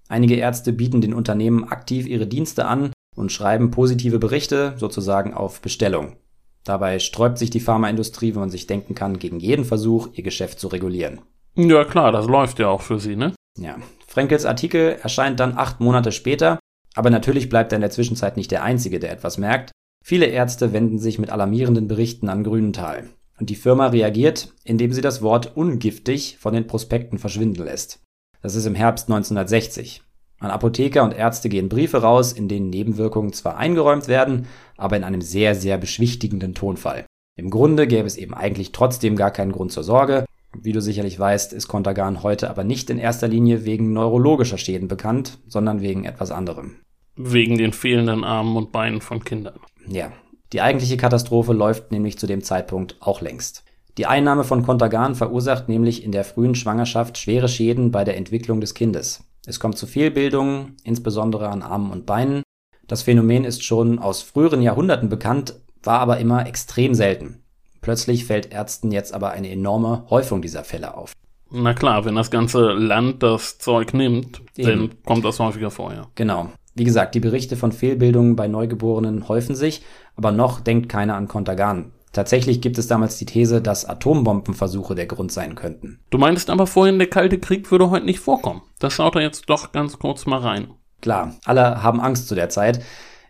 Einige 0.10 0.36
Ärzte 0.36 0.74
bieten 0.74 1.01
den 1.01 1.13
Unternehmen 1.13 1.63
aktiv 1.63 2.07
ihre 2.07 2.27
Dienste 2.27 2.65
an 2.65 2.91
und 3.15 3.31
schreiben 3.31 3.72
positive 3.72 4.19
Berichte, 4.19 4.74
sozusagen 4.77 5.33
auf 5.33 5.62
Bestellung. 5.62 6.17
Dabei 6.63 7.00
sträubt 7.00 7.38
sich 7.38 7.50
die 7.50 7.60
Pharmaindustrie, 7.60 8.33
wenn 8.33 8.41
man 8.41 8.50
sich 8.50 8.67
denken 8.67 8.95
kann, 8.95 9.19
gegen 9.19 9.39
jeden 9.39 9.65
Versuch, 9.65 10.10
ihr 10.13 10.24
Geschäft 10.24 10.60
zu 10.60 10.67
regulieren. 10.67 11.22
Ja 11.55 11.83
klar, 11.86 12.12
das 12.12 12.27
läuft 12.27 12.60
ja 12.60 12.69
auch 12.69 12.81
für 12.81 13.00
sie, 13.00 13.15
ne? 13.15 13.33
Ja. 13.57 13.75
Frenkels 14.07 14.45
Artikel 14.45 14.98
erscheint 15.01 15.39
dann 15.39 15.57
acht 15.57 15.79
Monate 15.79 16.12
später 16.12 16.60
Aber 16.95 17.10
natürlich 17.10 17.50
bleibt 17.50 17.72
er 17.72 17.77
in 17.77 17.81
der 17.81 17.91
Zwischenzeit 17.91 18.38
nicht 18.38 18.51
der 18.51 18.63
Einzige, 18.63 19.00
der 19.00 19.12
etwas 19.12 19.38
merkt. 19.38 19.72
Viele 20.03 20.27
Ärzte 20.27 20.74
wenden 20.74 21.00
sich 21.00 21.17
mit 21.17 21.29
alarmierenden 21.29 21.88
Berichten 21.88 22.29
an 22.29 22.43
Grünenthal. 22.43 23.10
Und 23.39 23.49
die 23.49 23.55
Firma 23.55 23.87
reagiert, 23.87 24.53
indem 24.63 24.93
sie 24.93 25.01
das 25.01 25.21
Wort 25.21 25.55
ungiftig 25.57 26.37
von 26.39 26.53
den 26.53 26.67
Prospekten 26.67 27.17
verschwinden 27.17 27.63
lässt. 27.63 28.01
Das 28.41 28.55
ist 28.55 28.65
im 28.65 28.75
Herbst 28.75 29.09
1960. 29.09 30.01
An 30.39 30.51
Apotheker 30.51 31.03
und 31.03 31.13
Ärzte 31.13 31.47
gehen 31.47 31.69
Briefe 31.69 32.01
raus, 32.01 32.33
in 32.33 32.49
denen 32.49 32.69
Nebenwirkungen 32.69 33.31
zwar 33.31 33.57
eingeräumt 33.57 34.09
werden, 34.09 34.47
aber 34.75 34.97
in 34.97 35.05
einem 35.05 35.21
sehr, 35.21 35.55
sehr 35.55 35.77
beschwichtigenden 35.77 36.53
Tonfall. 36.53 37.05
Im 37.37 37.49
Grunde 37.49 37.87
gäbe 37.87 38.05
es 38.05 38.17
eben 38.17 38.33
eigentlich 38.33 38.73
trotzdem 38.73 39.15
gar 39.15 39.31
keinen 39.31 39.53
Grund 39.53 39.71
zur 39.71 39.83
Sorge. 39.83 40.25
Wie 40.61 40.73
du 40.73 40.81
sicherlich 40.81 41.17
weißt, 41.17 41.53
ist 41.53 41.67
Contergan 41.67 42.21
heute 42.21 42.49
aber 42.49 42.63
nicht 42.63 42.89
in 42.89 42.99
erster 42.99 43.27
Linie 43.27 43.65
wegen 43.65 43.93
neurologischer 43.93 44.57
Schäden 44.57 44.87
bekannt, 44.87 45.39
sondern 45.47 45.81
wegen 45.81 46.03
etwas 46.03 46.31
anderem. 46.31 46.75
Wegen 47.15 47.57
den 47.57 47.73
fehlenden 47.73 48.23
Armen 48.23 48.55
und 48.55 48.71
Beinen 48.71 49.01
von 49.01 49.23
Kindern. 49.23 49.59
Ja, 49.87 50.11
die 50.53 50.62
eigentliche 50.62 50.98
Katastrophe 50.98 51.51
läuft 51.51 51.91
nämlich 51.91 52.17
zu 52.19 52.27
dem 52.27 52.43
Zeitpunkt 52.43 52.95
auch 53.00 53.22
längst. 53.22 53.63
Die 53.98 54.05
Einnahme 54.05 54.43
von 54.43 54.63
Contergan 54.63 55.15
verursacht 55.15 55.67
nämlich 55.67 56.03
in 56.03 56.12
der 56.12 56.24
frühen 56.24 56.55
Schwangerschaft 56.55 57.17
schwere 57.17 57.48
Schäden 57.48 57.91
bei 57.91 58.03
der 58.03 58.17
Entwicklung 58.17 58.62
des 58.62 58.74
Kindes. 58.74 59.24
Es 59.45 59.60
kommt 59.60 59.77
zu 59.77 59.88
Fehlbildungen, 59.88 60.77
insbesondere 60.83 61.50
an 61.50 61.62
Armen 61.62 61.91
und 61.91 62.05
Beinen. 62.05 62.43
Das 62.88 63.01
Phänomen 63.01 63.45
ist 63.45 63.63
schon 63.63 64.00
aus 64.00 64.22
früheren 64.22 64.62
Jahrhunderten 64.62 65.10
bekannt, 65.10 65.55
war 65.83 66.00
aber 66.00 66.19
immer 66.19 66.48
extrem 66.48 66.93
selten. 66.93 67.43
Plötzlich 67.81 68.25
fällt 68.25 68.53
Ärzten 68.53 68.91
jetzt 68.91 69.13
aber 69.13 69.31
eine 69.31 69.50
enorme 69.50 70.05
Häufung 70.10 70.41
dieser 70.41 70.63
Fälle 70.63 70.95
auf. 70.95 71.13
Na 71.51 71.74
klar, 71.74 72.05
wenn 72.05 72.15
das 72.15 72.31
ganze 72.31 72.72
Land 72.74 73.22
das 73.22 73.57
Zeug 73.57 73.93
nimmt, 73.93 74.41
Eben. 74.55 74.67
dann 74.67 75.03
kommt 75.05 75.25
das 75.25 75.39
häufiger 75.39 75.69
vor, 75.69 75.93
ja. 75.93 76.07
Genau. 76.15 76.51
Wie 76.75 76.83
gesagt, 76.83 77.13
die 77.13 77.19
Berichte 77.19 77.55
von 77.55 77.71
Fehlbildungen 77.71 78.35
bei 78.35 78.47
Neugeborenen 78.47 79.27
häufen 79.27 79.55
sich, 79.55 79.83
aber 80.15 80.31
noch 80.31 80.59
denkt 80.59 80.89
keiner 80.89 81.15
an 81.15 81.27
Kontergan. 81.27 81.91
Tatsächlich 82.13 82.61
gibt 82.61 82.77
es 82.77 82.87
damals 82.87 83.17
die 83.17 83.25
These, 83.25 83.61
dass 83.61 83.85
Atombombenversuche 83.85 84.93
der 84.93 85.07
Grund 85.07 85.31
sein 85.31 85.55
könnten. 85.55 85.99
Du 86.11 86.19
meinst 86.19 86.49
aber 86.49 86.67
vorhin, 86.67 86.99
der 86.99 87.09
Kalte 87.09 87.39
Krieg 87.39 87.69
würde 87.71 87.89
heute 87.89 88.05
nicht 88.05 88.19
vorkommen. 88.19 88.61
Das 88.79 88.93
schaut 88.93 89.15
er 89.15 89.21
jetzt 89.21 89.49
doch 89.49 89.71
ganz 89.71 89.97
kurz 89.97 90.25
mal 90.25 90.39
rein. 90.39 90.67
Klar, 91.01 91.35
alle 91.43 91.81
haben 91.81 91.99
Angst 91.99 92.27
zu 92.27 92.35
der 92.35 92.49
Zeit. 92.49 92.83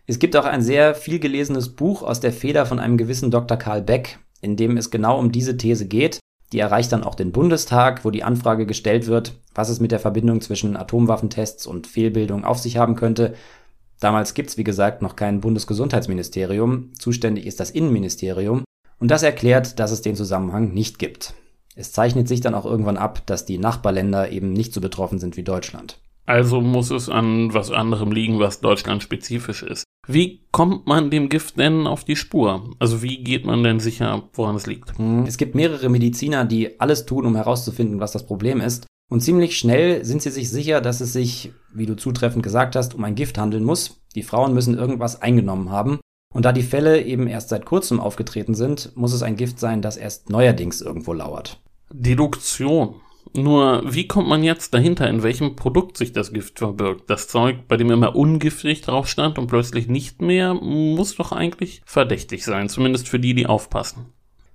Es 0.06 0.18
gibt 0.18 0.36
auch 0.36 0.44
ein 0.44 0.60
sehr 0.60 0.94
viel 0.94 1.18
gelesenes 1.18 1.74
Buch 1.74 2.02
aus 2.02 2.20
der 2.20 2.32
Feder 2.32 2.66
von 2.66 2.78
einem 2.78 2.98
gewissen 2.98 3.30
Dr. 3.30 3.56
Karl 3.56 3.80
Beck, 3.80 4.18
in 4.42 4.56
dem 4.56 4.76
es 4.76 4.90
genau 4.90 5.18
um 5.18 5.32
diese 5.32 5.56
These 5.56 5.86
geht. 5.86 6.20
Die 6.54 6.60
erreicht 6.60 6.92
dann 6.92 7.02
auch 7.02 7.16
den 7.16 7.32
Bundestag, 7.32 8.04
wo 8.04 8.12
die 8.12 8.22
Anfrage 8.22 8.64
gestellt 8.64 9.08
wird, 9.08 9.34
was 9.56 9.70
es 9.70 9.80
mit 9.80 9.90
der 9.90 9.98
Verbindung 9.98 10.40
zwischen 10.40 10.76
Atomwaffentests 10.76 11.66
und 11.66 11.88
Fehlbildung 11.88 12.44
auf 12.44 12.60
sich 12.60 12.76
haben 12.76 12.94
könnte. 12.94 13.34
Damals 13.98 14.34
gibt's 14.34 14.56
wie 14.56 14.62
gesagt, 14.62 15.02
noch 15.02 15.16
kein 15.16 15.40
Bundesgesundheitsministerium. 15.40 16.92
Zuständig 16.96 17.46
ist 17.46 17.58
das 17.58 17.72
Innenministerium. 17.72 18.62
Und 19.00 19.10
das 19.10 19.24
erklärt, 19.24 19.80
dass 19.80 19.90
es 19.90 20.02
den 20.02 20.14
Zusammenhang 20.14 20.72
nicht 20.72 21.00
gibt. 21.00 21.34
Es 21.74 21.90
zeichnet 21.90 22.28
sich 22.28 22.40
dann 22.40 22.54
auch 22.54 22.66
irgendwann 22.66 22.98
ab, 22.98 23.26
dass 23.26 23.44
die 23.44 23.58
Nachbarländer 23.58 24.30
eben 24.30 24.52
nicht 24.52 24.72
so 24.72 24.80
betroffen 24.80 25.18
sind 25.18 25.36
wie 25.36 25.42
Deutschland. 25.42 25.98
Also 26.26 26.60
muss 26.60 26.90
es 26.90 27.08
an 27.08 27.52
was 27.52 27.70
anderem 27.70 28.12
liegen, 28.12 28.38
was 28.38 28.60
Deutschland 28.60 29.02
spezifisch 29.02 29.62
ist. 29.62 29.84
Wie 30.06 30.42
kommt 30.52 30.86
man 30.86 31.10
dem 31.10 31.28
Gift 31.28 31.58
denn 31.58 31.86
auf 31.86 32.04
die 32.04 32.16
Spur? 32.16 32.70
Also 32.78 33.02
wie 33.02 33.22
geht 33.22 33.46
man 33.46 33.62
denn 33.62 33.80
sicher, 33.80 34.28
woran 34.34 34.56
es 34.56 34.66
liegt? 34.66 34.96
Hm, 34.98 35.24
es 35.26 35.36
gibt 35.36 35.54
mehrere 35.54 35.88
Mediziner, 35.88 36.44
die 36.44 36.80
alles 36.80 37.06
tun, 37.06 37.26
um 37.26 37.36
herauszufinden, 37.36 38.00
was 38.00 38.12
das 38.12 38.26
Problem 38.26 38.60
ist. 38.60 38.86
Und 39.10 39.20
ziemlich 39.20 39.58
schnell 39.58 40.04
sind 40.04 40.22
sie 40.22 40.30
sich 40.30 40.50
sicher, 40.50 40.80
dass 40.80 41.00
es 41.00 41.12
sich, 41.12 41.52
wie 41.72 41.86
du 41.86 41.94
zutreffend 41.94 42.42
gesagt 42.42 42.74
hast, 42.74 42.94
um 42.94 43.04
ein 43.04 43.14
Gift 43.14 43.38
handeln 43.38 43.64
muss. 43.64 44.00
Die 44.14 44.22
Frauen 44.22 44.54
müssen 44.54 44.76
irgendwas 44.76 45.20
eingenommen 45.20 45.70
haben. 45.70 46.00
Und 46.32 46.44
da 46.44 46.52
die 46.52 46.62
Fälle 46.62 47.02
eben 47.02 47.26
erst 47.26 47.50
seit 47.50 47.64
kurzem 47.64 48.00
aufgetreten 48.00 48.54
sind, 48.54 48.96
muss 48.96 49.12
es 49.12 49.22
ein 49.22 49.36
Gift 49.36 49.60
sein, 49.60 49.82
das 49.82 49.96
erst 49.96 50.30
neuerdings 50.30 50.80
irgendwo 50.80 51.12
lauert. 51.12 51.60
Deduktion. 51.92 52.96
Nur, 53.36 53.82
wie 53.84 54.06
kommt 54.06 54.28
man 54.28 54.44
jetzt 54.44 54.74
dahinter, 54.74 55.08
in 55.08 55.24
welchem 55.24 55.56
Produkt 55.56 55.96
sich 55.96 56.12
das 56.12 56.32
Gift 56.32 56.60
verbirgt? 56.60 57.10
Das 57.10 57.26
Zeug, 57.26 57.66
bei 57.66 57.76
dem 57.76 57.90
immer 57.90 58.14
ungiftig 58.14 58.82
drauf 58.82 59.08
stand 59.08 59.38
und 59.38 59.48
plötzlich 59.48 59.88
nicht 59.88 60.22
mehr, 60.22 60.54
muss 60.54 61.16
doch 61.16 61.32
eigentlich 61.32 61.82
verdächtig 61.84 62.44
sein, 62.44 62.68
zumindest 62.68 63.08
für 63.08 63.18
die, 63.18 63.34
die 63.34 63.46
aufpassen. 63.46 64.06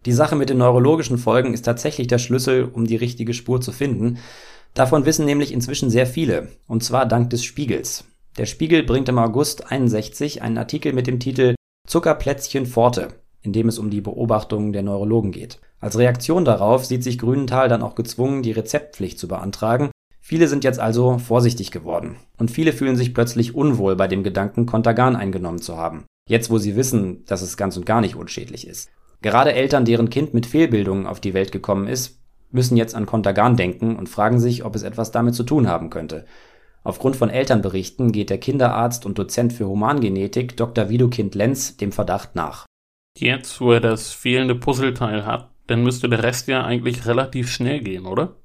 Die 0.06 0.14
Sache 0.14 0.38
mit 0.38 0.50
den 0.50 0.60
neurologischen 0.60 1.18
Folgen 1.18 1.54
ist 1.54 1.64
tatsächlich 1.64 2.08
der 2.08 2.20
Schlüssel, 2.20 2.70
um 2.72 2.88
die 2.88 2.96
richtige 2.96 3.34
Spur 3.34 3.60
zu 3.60 3.74
finden. 3.74 4.20
Davon 4.74 5.06
wissen 5.06 5.26
nämlich 5.26 5.52
inzwischen 5.52 5.90
sehr 5.90 6.08
viele, 6.08 6.48
und 6.66 6.82
zwar 6.82 7.06
dank 7.06 7.32
des 7.32 7.44
Spiegels. 7.44 8.06
Der 8.38 8.46
Spiegel 8.46 8.84
bringt 8.84 9.10
im 9.10 9.20
August 9.20 9.70
61 9.70 10.42
einen 10.42 10.58
Artikel 10.58 10.94
mit 10.94 11.06
dem 11.06 11.20
Titel 11.20 11.56
Zuckerplätzchen 11.86 12.66
Forte, 12.66 13.10
in 13.42 13.54
dem 13.54 13.68
es 13.68 13.80
um 13.80 13.90
die 13.90 14.02
Beobachtungen 14.02 14.74
der 14.74 14.84
Neurologen 14.84 15.32
geht. 15.32 15.60
Als 15.80 15.98
Reaktion 15.98 16.46
darauf 16.46 16.86
sieht 16.86 17.04
sich 17.04 17.18
Grünenthal 17.18 17.70
dann 17.70 17.82
auch 17.84 17.96
gezwungen, 17.96 18.44
die 18.44 18.52
Rezeptpflicht 18.52 19.18
zu 19.18 19.28
beantragen. 19.28 19.92
Viele 20.20 20.48
sind 20.48 20.64
jetzt 20.64 20.80
also 20.80 21.18
vorsichtig 21.18 21.72
geworden. 21.72 22.18
Und 22.38 22.52
viele 22.52 22.74
fühlen 22.74 22.96
sich 22.96 23.14
plötzlich 23.14 23.56
unwohl 23.56 23.96
bei 23.96 24.08
dem 24.08 24.24
Gedanken, 24.24 24.66
Contergan 24.66 25.16
eingenommen 25.16 25.62
zu 25.62 25.78
haben. 25.78 26.06
Jetzt, 26.28 26.52
wo 26.52 26.58
sie 26.58 26.76
wissen, 26.76 27.26
dass 27.26 27.42
es 27.42 27.58
ganz 27.58 27.78
und 27.78 27.86
gar 27.86 28.02
nicht 28.02 28.16
unschädlich 28.16 28.68
ist. 28.68 28.90
Gerade 29.22 29.54
Eltern, 29.54 29.86
deren 29.86 30.10
Kind 30.10 30.34
mit 30.34 30.46
Fehlbildungen 30.46 31.08
auf 31.08 31.20
die 31.20 31.34
Welt 31.34 31.52
gekommen 31.52 31.88
ist, 31.88 32.20
müssen 32.52 32.78
jetzt 32.78 32.96
an 32.96 33.06
Contergan 33.06 33.58
denken 33.58 33.96
und 33.96 34.10
fragen 34.10 34.40
sich, 34.40 34.64
ob 34.66 34.76
es 34.76 34.84
etwas 34.84 35.12
damit 35.12 35.36
zu 35.36 35.44
tun 35.44 35.68
haben 35.68 35.90
könnte. 35.90 36.26
Aufgrund 36.84 37.16
von 37.16 37.30
Elternberichten 37.30 38.12
geht 38.12 38.30
der 38.30 38.38
Kinderarzt 38.38 39.06
und 39.06 39.18
Dozent 39.20 39.54
für 39.54 39.68
Humangenetik 39.68 40.56
Dr. 40.56 40.90
Widukind 40.90 41.36
Lenz 41.36 41.78
dem 41.78 41.92
Verdacht 41.92 42.36
nach. 42.36 42.66
Jetzt, 43.18 43.60
wo 43.60 43.72
er 43.72 43.80
das 43.80 44.12
fehlende 44.12 44.56
Puzzleteil 44.56 45.26
hat, 45.26 45.50
dann 45.68 45.84
müsste 45.84 46.10
der 46.10 46.24
Rest 46.24 46.48
ja 46.48 46.64
eigentlich 46.64 47.06
relativ 47.06 47.52
schnell 47.52 47.82
gehen, 47.82 48.06
oder? 48.06 48.36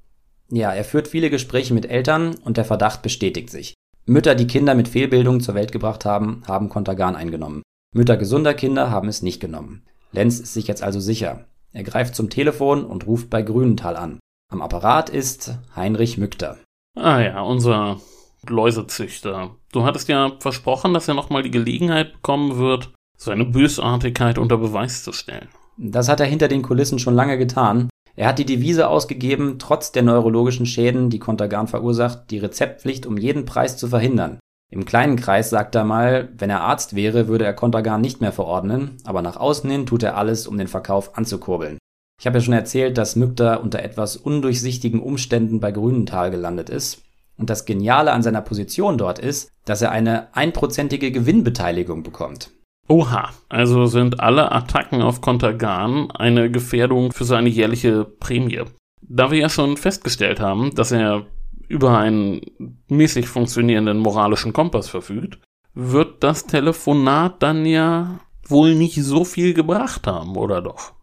Ja, 0.49 0.73
er 0.73 0.83
führt 0.83 1.07
viele 1.07 1.29
Gespräche 1.29 1.73
mit 1.73 1.89
Eltern 1.89 2.35
und 2.43 2.57
der 2.57 2.65
Verdacht 2.65 3.01
bestätigt 3.01 3.49
sich. 3.49 3.73
Mütter, 4.05 4.35
die 4.35 4.47
Kinder 4.47 4.75
mit 4.75 4.87
Fehlbildungen 4.87 5.41
zur 5.41 5.55
Welt 5.55 5.71
gebracht 5.71 6.05
haben, 6.05 6.43
haben 6.47 6.69
Contergan 6.69 7.15
eingenommen. 7.15 7.63
Mütter 7.93 8.17
gesunder 8.17 8.53
Kinder 8.53 8.91
haben 8.91 9.07
es 9.07 9.23
nicht 9.23 9.39
genommen. 9.39 9.83
Lenz 10.11 10.39
ist 10.39 10.53
sich 10.53 10.67
jetzt 10.67 10.83
also 10.83 10.99
sicher. 10.99 11.45
Er 11.71 11.83
greift 11.83 12.15
zum 12.15 12.29
Telefon 12.29 12.85
und 12.85 13.07
ruft 13.07 13.29
bei 13.29 13.41
Grünenthal 13.41 13.95
an. 13.95 14.19
Am 14.51 14.61
Apparat 14.61 15.09
ist 15.09 15.57
Heinrich 15.75 16.17
Mückter. 16.17 16.59
Ah 16.95 17.19
ja, 17.19 17.41
unser 17.41 17.99
Läusezüchter. 18.47 19.55
Du 19.71 19.83
hattest 19.83 20.07
ja 20.07 20.33
versprochen, 20.39 20.93
dass 20.93 21.07
er 21.07 21.15
nochmal 21.15 21.43
die 21.43 21.51
Gelegenheit 21.51 22.13
bekommen 22.13 22.57
wird, 22.57 22.91
seine 23.17 23.45
Bösartigkeit 23.45 24.37
unter 24.37 24.57
Beweis 24.57 25.03
zu 25.03 25.11
stellen. 25.11 25.47
Das 25.77 26.07
hat 26.07 26.19
er 26.19 26.25
hinter 26.25 26.47
den 26.47 26.61
Kulissen 26.61 26.99
schon 26.99 27.15
lange 27.15 27.37
getan. 27.37 27.89
Er 28.15 28.27
hat 28.29 28.39
die 28.39 28.45
Devise 28.45 28.87
ausgegeben, 28.87 29.59
trotz 29.59 29.91
der 29.91 30.03
neurologischen 30.03 30.65
Schäden, 30.65 31.09
die 31.09 31.19
Contergan 31.19 31.67
verursacht, 31.67 32.31
die 32.31 32.37
Rezeptpflicht 32.37 33.05
um 33.05 33.17
jeden 33.17 33.45
Preis 33.45 33.77
zu 33.77 33.87
verhindern. 33.87 34.39
Im 34.71 34.85
kleinen 34.85 35.17
Kreis 35.17 35.49
sagt 35.49 35.75
er 35.75 35.83
mal, 35.83 36.29
wenn 36.37 36.49
er 36.49 36.61
Arzt 36.61 36.95
wäre, 36.95 37.27
würde 37.27 37.45
er 37.45 37.53
Contergan 37.53 38.01
nicht 38.01 38.21
mehr 38.21 38.31
verordnen, 38.31 38.97
aber 39.03 39.21
nach 39.21 39.37
außen 39.37 39.69
hin 39.69 39.85
tut 39.85 40.03
er 40.03 40.17
alles, 40.17 40.47
um 40.47 40.57
den 40.57 40.67
Verkauf 40.67 41.17
anzukurbeln. 41.17 41.77
Ich 42.19 42.25
habe 42.25 42.37
ja 42.37 42.41
schon 42.41 42.53
erzählt, 42.53 42.97
dass 42.97 43.17
Mückter 43.17 43.61
unter 43.61 43.83
etwas 43.83 44.15
undurchsichtigen 44.15 45.01
Umständen 45.01 45.59
bei 45.59 45.71
Grünenthal 45.71 46.31
gelandet 46.31 46.69
ist. 46.69 47.01
Und 47.37 47.49
das 47.49 47.65
Geniale 47.65 48.13
an 48.13 48.23
seiner 48.23 48.41
Position 48.41 48.97
dort 48.97 49.19
ist, 49.19 49.51
dass 49.65 49.81
er 49.81 49.91
eine 49.91 50.33
einprozentige 50.33 51.11
Gewinnbeteiligung 51.11 52.03
bekommt. 52.03 52.51
Oha, 52.87 53.31
also 53.49 53.87
sind 53.87 54.19
alle 54.19 54.51
Attacken 54.51 55.01
auf 55.01 55.21
Kontergan 55.21 56.11
eine 56.11 56.51
Gefährdung 56.51 57.11
für 57.11 57.25
seine 57.25 57.49
jährliche 57.49 58.05
Prämie. 58.05 58.61
Da 59.01 59.31
wir 59.31 59.39
ja 59.39 59.49
schon 59.49 59.77
festgestellt 59.77 60.39
haben, 60.39 60.73
dass 60.75 60.91
er 60.91 61.25
über 61.67 61.97
einen 61.97 62.41
mäßig 62.87 63.27
funktionierenden 63.27 63.97
moralischen 63.97 64.53
Kompass 64.53 64.87
verfügt, 64.87 65.39
wird 65.73 66.23
das 66.23 66.45
Telefonat 66.45 67.41
dann 67.41 67.65
ja 67.65 68.19
wohl 68.47 68.75
nicht 68.75 69.01
so 69.03 69.25
viel 69.25 69.53
gebracht 69.53 70.05
haben, 70.05 70.35
oder 70.37 70.61
doch? 70.61 70.93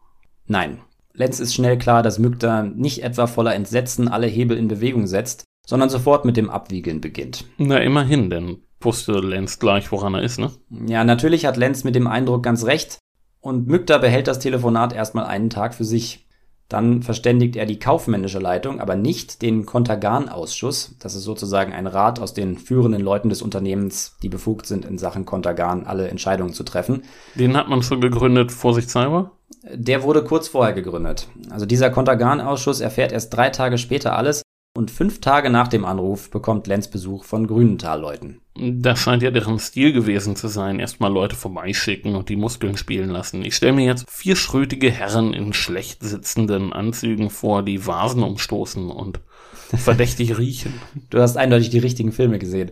Nein. 0.46 0.78
Lenz 1.14 1.40
ist 1.40 1.54
schnell 1.54 1.76
klar, 1.76 2.02
dass 2.02 2.18
Mückter 2.18 2.62
nicht 2.62 3.02
etwa 3.02 3.26
voller 3.26 3.54
Entsetzen 3.54 4.08
alle 4.08 4.26
Hebel 4.26 4.56
in 4.56 4.68
Bewegung 4.68 5.06
setzt, 5.06 5.44
sondern 5.66 5.90
sofort 5.90 6.24
mit 6.24 6.36
dem 6.36 6.48
Abwiegeln 6.48 7.00
beginnt. 7.00 7.44
Na, 7.58 7.78
immerhin, 7.78 8.30
denn 8.30 8.62
wusste 8.84 9.12
Lenz 9.12 9.58
gleich, 9.58 9.92
woran 9.92 10.14
er 10.14 10.22
ist, 10.22 10.38
ne? 10.38 10.50
Ja, 10.86 11.04
natürlich 11.04 11.46
hat 11.46 11.56
Lenz 11.56 11.84
mit 11.84 11.94
dem 11.94 12.06
Eindruck 12.06 12.42
ganz 12.42 12.64
recht. 12.64 12.98
Und 13.40 13.66
Mückter 13.66 13.98
behält 13.98 14.28
das 14.28 14.38
Telefonat 14.38 14.92
erstmal 14.92 15.26
einen 15.26 15.50
Tag 15.50 15.74
für 15.74 15.84
sich. 15.84 16.28
Dann 16.68 17.02
verständigt 17.02 17.56
er 17.56 17.66
die 17.66 17.78
kaufmännische 17.78 18.38
Leitung, 18.38 18.80
aber 18.80 18.94
nicht 18.94 19.42
den 19.42 19.66
Kontergan-Ausschuss. 19.66 20.94
Das 21.00 21.14
ist 21.14 21.24
sozusagen 21.24 21.72
ein 21.72 21.86
Rat 21.86 22.18
aus 22.18 22.32
den 22.32 22.56
führenden 22.56 23.02
Leuten 23.02 23.28
des 23.28 23.42
Unternehmens, 23.42 24.16
die 24.22 24.30
befugt 24.30 24.66
sind, 24.66 24.86
in 24.86 24.96
Sachen 24.96 25.26
Kontergan 25.26 25.84
alle 25.84 26.08
Entscheidungen 26.08 26.54
zu 26.54 26.62
treffen. 26.62 27.02
Den 27.34 27.56
hat 27.56 27.68
man 27.68 27.82
schon 27.82 28.00
gegründet, 28.00 28.52
vorsichtshalber? 28.52 29.32
Der 29.74 30.02
wurde 30.02 30.24
kurz 30.24 30.48
vorher 30.48 30.72
gegründet. 30.72 31.28
Also 31.50 31.66
dieser 31.66 31.90
Kontergan-Ausschuss 31.90 32.80
erfährt 32.80 33.12
erst 33.12 33.34
drei 33.34 33.50
Tage 33.50 33.76
später 33.76 34.16
alles 34.16 34.42
und 34.74 34.90
fünf 34.90 35.20
Tage 35.20 35.50
nach 35.50 35.68
dem 35.68 35.84
Anruf 35.84 36.30
bekommt 36.30 36.66
Lenz 36.66 36.88
Besuch 36.88 37.24
von 37.24 37.46
Grünenthal-Leuten. 37.46 38.40
Das 38.54 38.98
scheint 38.98 39.22
ja 39.22 39.30
deren 39.30 39.58
Stil 39.58 39.92
gewesen 39.92 40.36
zu 40.36 40.48
sein. 40.48 40.78
Erstmal 40.78 41.12
Leute 41.12 41.36
vorbeischicken 41.36 42.14
und 42.14 42.28
die 42.28 42.36
Muskeln 42.36 42.76
spielen 42.76 43.10
lassen. 43.10 43.42
Ich 43.44 43.54
stelle 43.56 43.72
mir 43.72 43.86
jetzt 43.86 44.10
vier 44.10 44.36
schrötige 44.36 44.90
Herren 44.90 45.34
in 45.34 45.52
schlecht 45.52 46.02
sitzenden 46.02 46.72
Anzügen 46.72 47.30
vor, 47.30 47.62
die 47.62 47.86
Vasen 47.86 48.22
umstoßen 48.22 48.90
und 48.90 49.20
verdächtig 49.76 50.38
riechen. 50.38 50.74
Du 51.10 51.20
hast 51.20 51.36
eindeutig 51.36 51.70
die 51.70 51.78
richtigen 51.78 52.12
Filme 52.12 52.38
gesehen. 52.38 52.70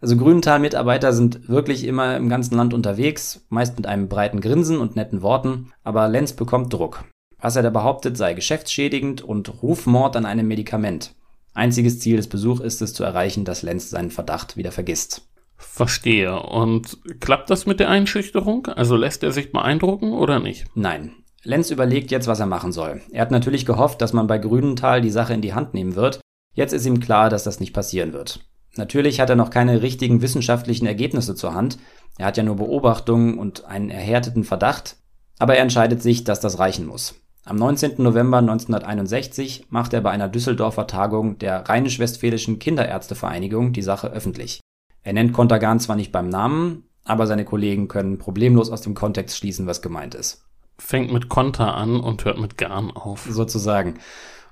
Also 0.00 0.16
Grünenthal-Mitarbeiter 0.16 1.12
sind 1.12 1.48
wirklich 1.48 1.84
immer 1.84 2.16
im 2.16 2.28
ganzen 2.28 2.56
Land 2.56 2.74
unterwegs, 2.74 3.46
meist 3.48 3.76
mit 3.76 3.86
einem 3.86 4.08
breiten 4.08 4.40
Grinsen 4.40 4.78
und 4.78 4.96
netten 4.96 5.22
Worten, 5.22 5.72
aber 5.82 6.08
Lenz 6.08 6.34
bekommt 6.34 6.72
Druck. 6.72 7.04
Was 7.38 7.56
er 7.56 7.62
da 7.62 7.70
behauptet, 7.70 8.16
sei 8.16 8.34
geschäftsschädigend 8.34 9.22
und 9.22 9.62
Rufmord 9.62 10.16
an 10.16 10.26
einem 10.26 10.48
Medikament. 10.48 11.14
Einziges 11.54 12.00
Ziel 12.00 12.16
des 12.16 12.28
Besuchs 12.28 12.60
ist 12.60 12.82
es 12.82 12.92
zu 12.92 13.04
erreichen, 13.04 13.44
dass 13.44 13.62
Lenz 13.62 13.88
seinen 13.88 14.10
Verdacht 14.10 14.56
wieder 14.56 14.72
vergisst. 14.72 15.22
Verstehe. 15.56 16.40
Und 16.40 16.98
klappt 17.20 17.48
das 17.48 17.64
mit 17.64 17.80
der 17.80 17.88
Einschüchterung? 17.88 18.66
Also 18.66 18.96
lässt 18.96 19.22
er 19.22 19.32
sich 19.32 19.52
beeindrucken 19.52 20.12
oder 20.12 20.40
nicht? 20.40 20.66
Nein. 20.74 21.12
Lenz 21.44 21.70
überlegt 21.70 22.10
jetzt, 22.10 22.26
was 22.26 22.40
er 22.40 22.46
machen 22.46 22.72
soll. 22.72 23.02
Er 23.10 23.22
hat 23.22 23.30
natürlich 23.30 23.66
gehofft, 23.66 24.00
dass 24.00 24.12
man 24.12 24.26
bei 24.26 24.38
Grünenthal 24.38 25.00
die 25.00 25.10
Sache 25.10 25.34
in 25.34 25.42
die 25.42 25.54
Hand 25.54 25.74
nehmen 25.74 25.94
wird. 25.94 26.20
Jetzt 26.54 26.72
ist 26.72 26.86
ihm 26.86 27.00
klar, 27.00 27.30
dass 27.30 27.44
das 27.44 27.60
nicht 27.60 27.72
passieren 27.72 28.12
wird. 28.12 28.40
Natürlich 28.76 29.20
hat 29.20 29.30
er 29.30 29.36
noch 29.36 29.50
keine 29.50 29.82
richtigen 29.82 30.22
wissenschaftlichen 30.22 30.86
Ergebnisse 30.86 31.34
zur 31.34 31.54
Hand. 31.54 31.78
Er 32.18 32.26
hat 32.26 32.36
ja 32.36 32.42
nur 32.42 32.56
Beobachtungen 32.56 33.38
und 33.38 33.64
einen 33.66 33.90
erhärteten 33.90 34.44
Verdacht. 34.44 34.96
Aber 35.38 35.54
er 35.56 35.62
entscheidet 35.62 36.02
sich, 36.02 36.24
dass 36.24 36.40
das 36.40 36.58
reichen 36.58 36.86
muss. 36.86 37.14
Am 37.46 37.56
19. 37.56 37.96
November 37.98 38.38
1961 38.38 39.66
macht 39.68 39.92
er 39.92 40.00
bei 40.00 40.10
einer 40.10 40.28
Düsseldorfer 40.28 40.86
Tagung 40.86 41.38
der 41.38 41.68
Rheinisch-Westfälischen 41.68 42.58
Kinderärztevereinigung 42.58 43.74
die 43.74 43.82
Sache 43.82 44.10
öffentlich. 44.10 44.60
Er 45.02 45.12
nennt 45.12 45.34
Kontergan 45.34 45.78
zwar 45.78 45.96
nicht 45.96 46.10
beim 46.10 46.30
Namen, 46.30 46.84
aber 47.04 47.26
seine 47.26 47.44
Kollegen 47.44 47.86
können 47.86 48.16
problemlos 48.16 48.70
aus 48.70 48.80
dem 48.80 48.94
Kontext 48.94 49.36
schließen, 49.36 49.66
was 49.66 49.82
gemeint 49.82 50.14
ist. 50.14 50.46
Fängt 50.78 51.12
mit 51.12 51.28
Konter 51.28 51.74
an 51.74 52.00
und 52.00 52.24
hört 52.24 52.40
mit 52.40 52.56
Garn 52.56 52.90
auf. 52.90 53.26
Sozusagen. 53.28 53.98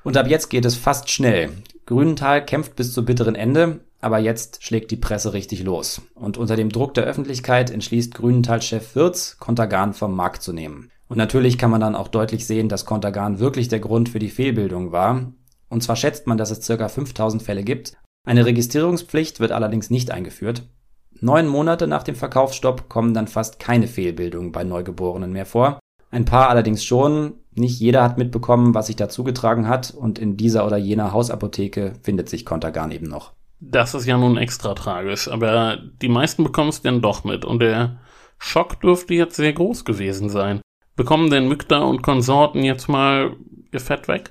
Und 0.05 0.19
ab 0.19 0.29
jetzt 0.29 0.51
geht 0.51 0.67
es 0.67 0.77
fast 0.77 1.11
schnell. 1.11 1.49
Grünenthal 1.87 2.45
kämpft 2.45 2.77
bis 2.77 2.93
zum 2.93 3.07
bitteren 3.07 3.37
Ende, 3.37 3.81
aber 4.03 4.19
jetzt 4.19 4.63
schlägt 4.63 4.91
die 4.91 4.97
Presse 4.97 5.33
richtig 5.33 5.63
los. 5.63 6.03
Und 6.15 6.37
unter 6.37 6.57
dem 6.57 6.69
Druck 6.69 6.93
der 6.93 7.05
Öffentlichkeit 7.05 7.71
entschließt 7.71 8.15
Grünenthal-Chef 8.15 8.95
Wirz, 8.95 9.39
Kontergan 9.39 9.95
vom 9.95 10.15
Markt 10.15 10.43
zu 10.43 10.53
nehmen. 10.53 10.91
Und 11.13 11.19
natürlich 11.19 11.59
kann 11.59 11.71
man 11.71 11.83
dann 11.83 11.95
auch 11.95 12.09
deutlich 12.09 12.47
sehen, 12.47 12.71
dass 12.71 12.87
Kontergan 12.87 13.39
wirklich 13.39 13.69
der 13.69 13.81
Grund 13.81 14.09
für 14.09 14.19
die 14.19 14.31
Fehlbildung 14.31 14.93
war. 14.93 15.31
Und 15.69 15.83
zwar 15.83 15.95
schätzt 15.95 16.27
man, 16.27 16.39
dass 16.39 16.51
es 16.51 16.67
ca. 16.67 16.89
5000 16.89 17.43
Fälle 17.43 17.65
gibt. 17.65 17.93
Eine 18.27 18.47
Registrierungspflicht 18.47 19.39
wird 19.39 19.53
allerdings 19.53 19.91
nicht 19.91 20.11
eingeführt. 20.11 20.71
Neun 21.21 21.49
Monate 21.49 21.87
nach 21.87 22.03
dem 22.03 22.15
Verkaufsstopp 22.15 22.89
kommen 22.89 23.13
dann 23.13 23.29
fast 23.29 23.59
keine 23.59 23.89
Fehlbildungen 23.89 24.53
bei 24.53 24.65
Neugeborenen 24.65 25.33
mehr 25.33 25.45
vor. 25.45 25.81
Ein 26.11 26.25
paar 26.25 26.49
allerdings 26.49 26.83
schon. 26.83 27.35
Nicht 27.55 27.79
jeder 27.79 28.03
hat 28.05 28.17
mitbekommen, 28.17 28.75
was 28.75 28.87
sich 28.87 28.97
da 28.97 29.11
zugetragen 29.11 29.69
hat 29.69 29.91
und 29.91 30.19
in 30.19 30.39
dieser 30.39 30.65
oder 30.65 30.79
jener 30.79 31.13
Hausapotheke 31.13 31.93
findet 32.03 32.31
sich 32.31 32.47
Kontergan 32.47 32.91
eben 32.91 33.09
noch. 33.09 33.35
Das 33.61 33.93
ist 33.93 34.07
ja 34.07 34.17
nun 34.17 34.39
extra 34.39 34.73
tragisch, 34.73 35.29
aber 35.29 35.77
die 36.01 36.09
meisten 36.09 36.43
bekommen 36.43 36.71
es 36.71 36.81
denn 36.81 37.03
doch 37.03 37.23
mit 37.25 37.45
und 37.45 37.59
der 37.61 37.99
Schock 38.39 38.81
dürfte 38.81 39.13
jetzt 39.13 39.37
sehr 39.37 39.53
groß 39.53 39.85
gewesen 39.85 40.31
sein. 40.31 40.63
Bekommen 41.03 41.31
denn 41.31 41.49
Mykta 41.49 41.81
und 41.81 42.01
Konsorten 42.01 42.63
jetzt 42.63 42.89
mal 42.89 43.35
ihr 43.73 43.81
Fett 43.81 44.07
weg? 44.07 44.31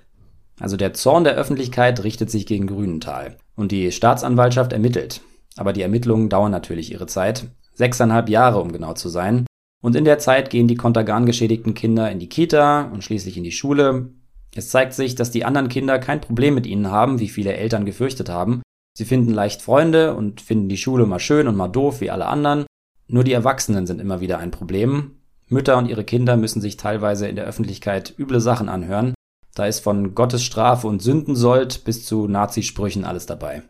Also 0.58 0.78
der 0.78 0.94
Zorn 0.94 1.26
der 1.26 1.36
Öffentlichkeit 1.36 2.02
richtet 2.06 2.32
sich 2.32 2.46
gegen 2.46 2.66
Grünenthal 2.66 3.36
und 3.58 3.74
die 3.74 3.92
Staatsanwaltschaft 3.92 4.72
ermittelt. 4.72 5.20
Aber 5.58 5.74
die 5.74 5.82
Ermittlungen 5.82 6.30
dauern 6.30 6.54
natürlich 6.54 6.90
ihre 6.90 7.08
Zeit. 7.08 7.48
Sechseinhalb 7.74 8.30
Jahre, 8.30 8.62
um 8.62 8.72
genau 8.72 8.94
zu 8.94 9.10
sein. 9.10 9.46
Und 9.82 9.98
in 9.98 10.06
der 10.06 10.18
Zeit 10.18 10.50
gehen 10.50 10.70
die 10.70 10.78
Kontergan 10.78 11.26
geschädigten 11.26 11.74
Kinder 11.74 12.10
in 12.10 12.20
die 12.20 12.30
Kita 12.30 12.84
und 12.84 13.04
schließlich 13.04 13.36
in 13.36 13.44
die 13.44 13.52
Schule. 13.52 14.14
Es 14.56 14.70
zeigt 14.70 14.94
sich, 14.94 15.16
dass 15.16 15.30
die 15.30 15.44
anderen 15.44 15.68
Kinder 15.68 16.00
kein 16.00 16.22
Problem 16.22 16.56
mit 16.56 16.66
ihnen 16.66 16.90
haben, 16.90 17.20
wie 17.20 17.28
viele 17.28 17.54
Eltern 17.54 17.84
gefürchtet 17.84 18.30
haben. 18.30 18.62
Sie 18.98 19.04
finden 19.04 19.34
leicht 19.34 19.62
Freunde 19.62 20.16
und 20.16 20.40
finden 20.40 20.70
die 20.70 20.78
Schule 20.78 21.06
mal 21.06 21.20
schön 21.20 21.50
und 21.50 21.58
mal 21.58 21.68
doof 21.68 22.00
wie 22.00 22.12
alle 22.12 22.28
anderen. 22.28 22.66
Nur 23.08 23.26
die 23.26 23.34
Erwachsenen 23.34 23.86
sind 23.88 24.00
immer 24.00 24.22
wieder 24.22 24.38
ein 24.38 24.52
Problem 24.52 25.18
Mütter 25.52 25.78
und 25.78 25.88
ihre 25.88 26.04
Kinder 26.04 26.38
müssen 26.38 26.62
sich 26.62 26.78
teilweise 26.78 27.28
in 27.28 27.36
der 27.36 27.46
Öffentlichkeit 27.46 28.14
üble 28.18 28.40
Sachen 28.40 28.70
anhören. 28.70 29.14
Da 29.54 29.66
ist 29.66 29.82
von 29.82 30.16
Gottes 30.16 30.44
Strafe 30.44 30.88
und 30.88 31.02
Sündensold 31.02 31.84
bis 31.84 32.06
zu 32.06 32.28
Nazisprüchen 32.28 33.04
alles 33.04 33.26
dabei. 33.26 33.64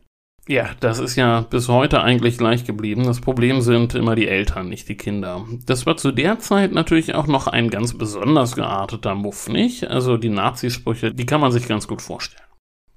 Ja, 0.47 0.69
das 0.79 0.99
ist 0.99 1.15
ja 1.15 1.41
bis 1.41 1.67
heute 1.67 2.01
eigentlich 2.01 2.37
gleich 2.37 2.65
geblieben. 2.65 3.05
Das 3.05 3.21
Problem 3.21 3.61
sind 3.61 3.93
immer 3.95 4.15
die 4.15 4.27
Eltern, 4.27 4.69
nicht 4.69 4.89
die 4.89 4.97
Kinder. 4.97 5.45
Das 5.65 5.85
war 5.85 5.97
zu 5.97 6.11
der 6.11 6.39
Zeit 6.39 6.71
natürlich 6.71 7.13
auch 7.15 7.27
noch 7.27 7.47
ein 7.47 7.69
ganz 7.69 7.97
besonders 7.97 8.55
gearteter 8.55 9.15
Muff, 9.15 9.49
nicht? 9.49 9.87
Also 9.87 10.17
die 10.17 10.29
Nazisprüche, 10.29 11.13
die 11.13 11.25
kann 11.25 11.41
man 11.41 11.51
sich 11.51 11.67
ganz 11.67 11.87
gut 11.87 12.01
vorstellen. 12.01 12.43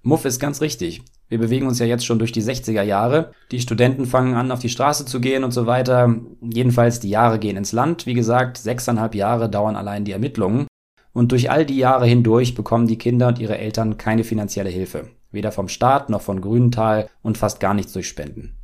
Muff 0.03 0.25
ist 0.25 0.41
ganz 0.41 0.61
richtig. 0.61 1.03
Wir 1.35 1.41
bewegen 1.41 1.67
uns 1.67 1.81
ja 1.81 1.87
jetzt 1.87 2.07
schon 2.07 2.21
durch 2.21 2.31
die 2.31 2.45
60er 2.45 2.83
Jahre. 2.83 3.33
Die 3.51 3.59
Studenten 3.61 4.07
fangen 4.07 4.35
an, 4.35 4.53
auf 4.53 4.61
die 4.61 4.69
Straße 4.69 5.05
zu 5.05 5.21
gehen 5.21 5.43
und 5.43 5.51
so 5.51 5.67
weiter. 5.67 6.15
Jedenfalls 6.41 7.01
die 7.01 7.09
Jahre 7.09 7.41
gehen 7.41 7.57
ins 7.57 7.73
Land. 7.73 8.07
Wie 8.07 8.15
gesagt, 8.15 8.57
sechseinhalb 8.57 9.17
Jahre 9.17 9.51
dauern 9.51 9.75
allein 9.75 10.05
die 10.05 10.13
Ermittlungen. 10.13 10.69
Und 11.13 11.33
durch 11.33 11.51
all 11.51 11.67
die 11.67 11.77
Jahre 11.77 12.07
hindurch 12.07 12.55
bekommen 12.55 12.87
die 12.87 12.99
Kinder 12.99 13.27
und 13.27 13.41
ihre 13.41 13.59
Eltern 13.59 13.97
keine 13.97 14.23
finanzielle 14.23 14.71
Hilfe. 14.71 15.09
Weder 15.33 15.51
vom 15.51 15.67
Staat 15.67 16.09
noch 16.09 16.23
von 16.23 16.41
Grünenthal 16.41 17.09
und 17.21 17.37
fast 17.37 17.59
gar 17.59 17.75
nichts 17.75 17.93
durch 17.93 18.07
Spenden. 18.07 18.55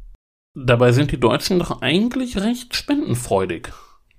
Dabei 0.54 0.92
sind 0.92 1.10
die 1.10 1.18
Deutschen 1.18 1.58
doch 1.58 1.82
eigentlich 1.82 2.38
recht 2.38 2.76
spendenfreudig. 2.76 3.72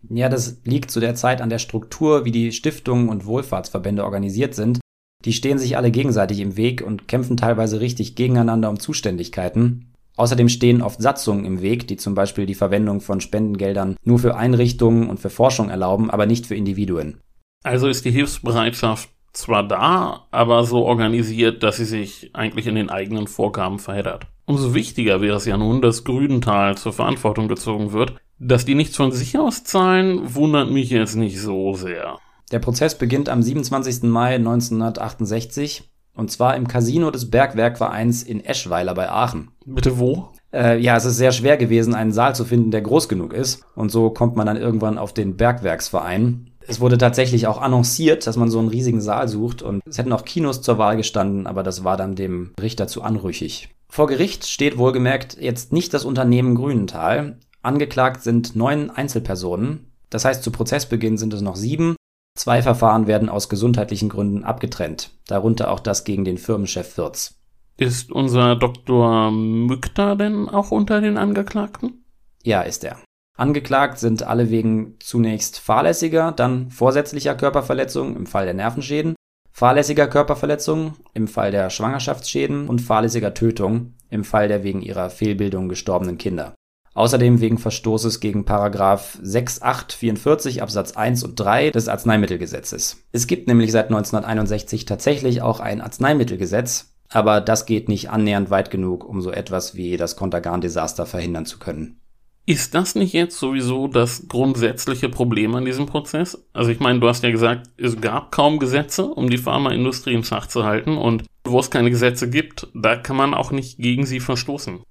Ja, 0.10 0.28
das 0.28 0.60
liegt 0.66 0.92
zu 0.92 1.00
der 1.00 1.16
Zeit 1.16 1.40
an 1.40 1.50
der 1.50 1.60
Struktur, 1.60 2.26
wie 2.26 2.32
die 2.32 2.52
Stiftungen 2.52 3.08
und 3.08 3.26
Wohlfahrtsverbände 3.26 4.04
organisiert 4.04 4.56
sind 4.56 4.81
die 5.26 5.34
stehen 5.34 5.58
sich 5.58 5.78
alle 5.78 5.92
gegenseitig 5.92 6.40
im 6.40 6.58
Weg 6.58 6.82
und 6.82 7.08
kämpfen 7.08 7.38
teilweise 7.38 7.82
richtig 7.82 8.16
gegeneinander 8.16 8.70
um 8.70 8.80
Zuständigkeiten. 8.80 9.92
Außerdem 10.18 10.50
stehen 10.50 10.82
oft 10.82 11.02
Satzungen 11.02 11.46
im 11.46 11.62
Weg, 11.62 11.88
die 11.88 11.98
zum 11.98 12.16
Beispiel 12.16 12.46
die 12.46 12.56
Verwendung 12.56 13.02
von 13.02 13.22
Spendengeldern 13.22 13.96
nur 14.04 14.20
für 14.20 14.36
Einrichtungen 14.36 15.10
und 15.10 15.20
für 15.20 15.30
Forschung 15.30 15.70
erlauben, 15.70 16.10
aber 16.10 16.26
nicht 16.26 16.46
für 16.46 16.56
Individuen. 16.56 17.22
Also 17.64 17.88
ist 17.88 18.06
die 18.06 18.12
Hilfsbereitschaft 18.12 19.10
zwar 19.34 19.68
da, 19.68 20.28
aber 20.32 20.64
so 20.66 20.86
organisiert, 20.86 21.64
dass 21.64 21.78
sie 21.78 21.86
sich 21.86 22.32
eigentlich 22.34 22.68
in 22.68 22.76
den 22.76 22.90
eigenen 22.90 23.28
Vorgaben 23.28 23.80
verheddert. 23.80 24.28
Umso 24.46 24.74
wichtiger 24.74 25.22
wäre 25.22 25.38
es 25.38 25.46
ja 25.46 25.58
nun, 25.58 25.82
dass 25.82 26.04
Grünenthal 26.04 26.78
zur 26.78 26.92
Verantwortung 26.92 27.48
gezogen 27.48 27.94
wird. 27.94 28.16
Dass 28.40 28.66
die 28.66 28.76
nichts 28.76 28.98
von 28.98 29.12
sich 29.12 29.38
aus 29.38 29.64
zahlen, 29.64 30.36
wundert 30.36 30.70
mich 30.70 30.90
jetzt 30.90 31.16
nicht 31.16 31.40
so 31.40 31.74
sehr. 31.74 32.18
Der 32.52 32.60
Prozess 32.60 32.98
beginnt 32.98 33.30
am 33.30 33.42
27. 33.42 34.04
Mai 34.04 34.36
1968 34.36 35.90
und 36.14 36.30
zwar 36.30 36.58
im 36.58 36.68
Casino 36.68 37.10
des 37.10 37.30
Bergwerkvereins 37.30 38.24
in 38.24 38.44
Eschweiler 38.44 38.94
bei 38.94 39.10
Aachen. 39.10 39.52
Bitte 39.66 39.98
wo? 39.98 40.30
Äh, 40.52 40.78
ja, 40.80 40.98
es 40.98 41.06
ist 41.06 41.16
sehr 41.16 41.32
schwer 41.32 41.56
gewesen, 41.56 41.96
einen 41.96 42.12
Saal 42.12 42.36
zu 42.36 42.44
finden, 42.44 42.72
der 42.72 42.82
groß 42.82 43.08
genug 43.08 43.32
ist. 43.32 43.64
Und 43.76 43.90
so 43.90 44.10
kommt 44.10 44.36
man 44.36 44.46
dann 44.46 44.58
irgendwann 44.58 44.98
auf 44.98 45.14
den 45.14 45.38
Bergwerksverein. 45.38 46.50
Es 46.68 46.82
wurde 46.82 46.98
tatsächlich 46.98 47.48
auch 47.48 47.62
annonciert, 47.62 48.28
dass 48.28 48.36
man 48.36 48.52
so 48.52 48.60
einen 48.60 48.68
riesigen 48.68 49.02
Saal 49.02 49.30
sucht 49.30 49.62
und 49.62 49.82
es 49.86 49.98
hätten 49.98 50.14
auch 50.14 50.26
Kinos 50.26 50.62
zur 50.62 50.78
Wahl 50.78 50.98
gestanden, 50.98 51.48
aber 51.48 51.64
das 51.64 51.84
war 51.84 51.98
dann 51.98 52.16
dem 52.16 52.52
Richter 52.62 52.88
zu 52.88 53.02
anrüchig. 53.02 53.70
Vor 53.88 54.08
Gericht 54.08 54.46
steht 54.46 54.78
wohlgemerkt 54.78 55.38
jetzt 55.40 55.74
nicht 55.74 55.94
das 55.94 56.06
Unternehmen 56.06 56.56
Grünenthal. 56.56 57.38
Angeklagt 57.62 58.22
sind 58.22 58.56
neun 58.56 58.90
Einzelpersonen. 58.90 59.88
Das 60.10 60.26
heißt, 60.26 60.44
zu 60.44 60.52
Prozessbeginn 60.52 61.18
sind 61.18 61.34
es 61.34 61.42
noch 61.42 61.56
sieben 61.56 61.96
Zwei 62.42 62.64
Verfahren 62.64 63.06
werden 63.06 63.30
aus 63.30 63.50
gesundheitlichen 63.50 64.10
Gründen 64.10 64.44
abgetrennt, 64.44 65.12
darunter 65.28 65.70
auch 65.70 65.80
das 65.80 66.06
gegen 66.06 66.26
den 66.26 66.40
Firmenchef 66.40 66.98
Wirz. 66.98 67.36
Ist 67.78 68.12
unser 68.12 68.56
Dr. 68.56 69.30
Mykta 69.30 70.16
denn 70.16 70.50
auch 70.50 70.72
unter 70.72 71.02
den 71.02 71.20
Angeklagten? 71.20 72.04
Ja, 72.42 72.64
ist 72.64 72.84
er. 72.84 72.98
Angeklagt 73.38 74.00
sind 74.00 74.24
alle 74.24 74.50
wegen 74.50 74.96
zunächst 75.00 75.60
fahrlässiger, 75.60 76.32
dann 76.32 76.72
vorsätzlicher 76.72 77.36
Körperverletzung 77.36 78.16
im 78.16 78.26
Fall 78.26 78.46
der 78.46 78.56
Nervenschäden, 78.56 79.14
fahrlässiger 79.52 80.08
Körperverletzung 80.08 80.96
im 81.14 81.28
Fall 81.28 81.52
der 81.52 81.70
Schwangerschaftsschäden 81.70 82.68
und 82.68 82.82
fahrlässiger 82.82 83.36
Tötung 83.36 83.94
im 84.10 84.24
Fall 84.24 84.48
der 84.48 84.64
wegen 84.64 84.82
ihrer 84.82 85.12
Fehlbildung 85.12 85.70
gestorbenen 85.70 86.18
Kinder. 86.18 86.56
Außerdem 86.94 87.40
wegen 87.40 87.58
Verstoßes 87.58 88.20
gegen 88.20 88.44
Paragraph 88.44 89.18
6844 89.22 90.62
Absatz 90.62 90.92
1 90.92 91.24
und 91.24 91.40
3 91.40 91.70
des 91.72 91.88
Arzneimittelgesetzes. 91.88 93.04
Es 93.14 93.28
gibt 93.28 93.48
nämlich 93.48 93.72
seit 93.72 93.86
1961 93.86 94.86
tatsächlich 94.86 95.42
auch 95.42 95.62
ein 95.62 95.80
Arzneimittelgesetz, 95.80 96.94
aber 97.10 97.40
das 97.40 97.66
geht 97.66 97.88
nicht 97.88 98.10
annähernd 98.10 98.50
weit 98.50 98.72
genug, 98.72 99.08
um 99.08 99.22
so 99.22 99.32
etwas 99.32 99.76
wie 99.76 99.96
das 99.96 100.18
Kontergan-Desaster 100.18 101.06
verhindern 101.06 101.46
zu 101.46 101.60
können. 101.60 102.02
Ist 102.46 102.74
das 102.74 102.96
nicht 102.96 103.14
jetzt 103.14 103.38
sowieso 103.38 103.88
das 103.88 104.28
grundsätzliche 104.28 105.10
Problem 105.10 105.56
an 105.56 105.64
diesem 105.64 105.86
Prozess? 105.86 106.44
Also 106.54 106.72
ich 106.72 106.80
meine, 106.80 107.00
du 107.00 107.08
hast 107.08 107.24
ja 107.24 107.32
gesagt, 107.32 107.70
es 107.78 108.02
gab 108.02 108.32
kaum 108.32 108.60
Gesetze, 108.60 109.06
um 109.06 109.30
die 109.30 109.38
Pharmaindustrie 109.38 110.14
im 110.14 110.24
Schach 110.24 110.48
zu 110.48 110.66
halten 110.66 110.98
und 110.98 111.24
wo 111.44 111.60
es 111.60 111.70
keine 111.70 111.92
Gesetze 111.92 112.30
gibt, 112.30 112.68
da 112.74 112.96
kann 112.96 113.16
man 113.16 113.34
auch 113.34 113.52
nicht 113.52 113.78
gegen 113.78 114.06
sie 114.06 114.20
verstoßen. 114.20 114.82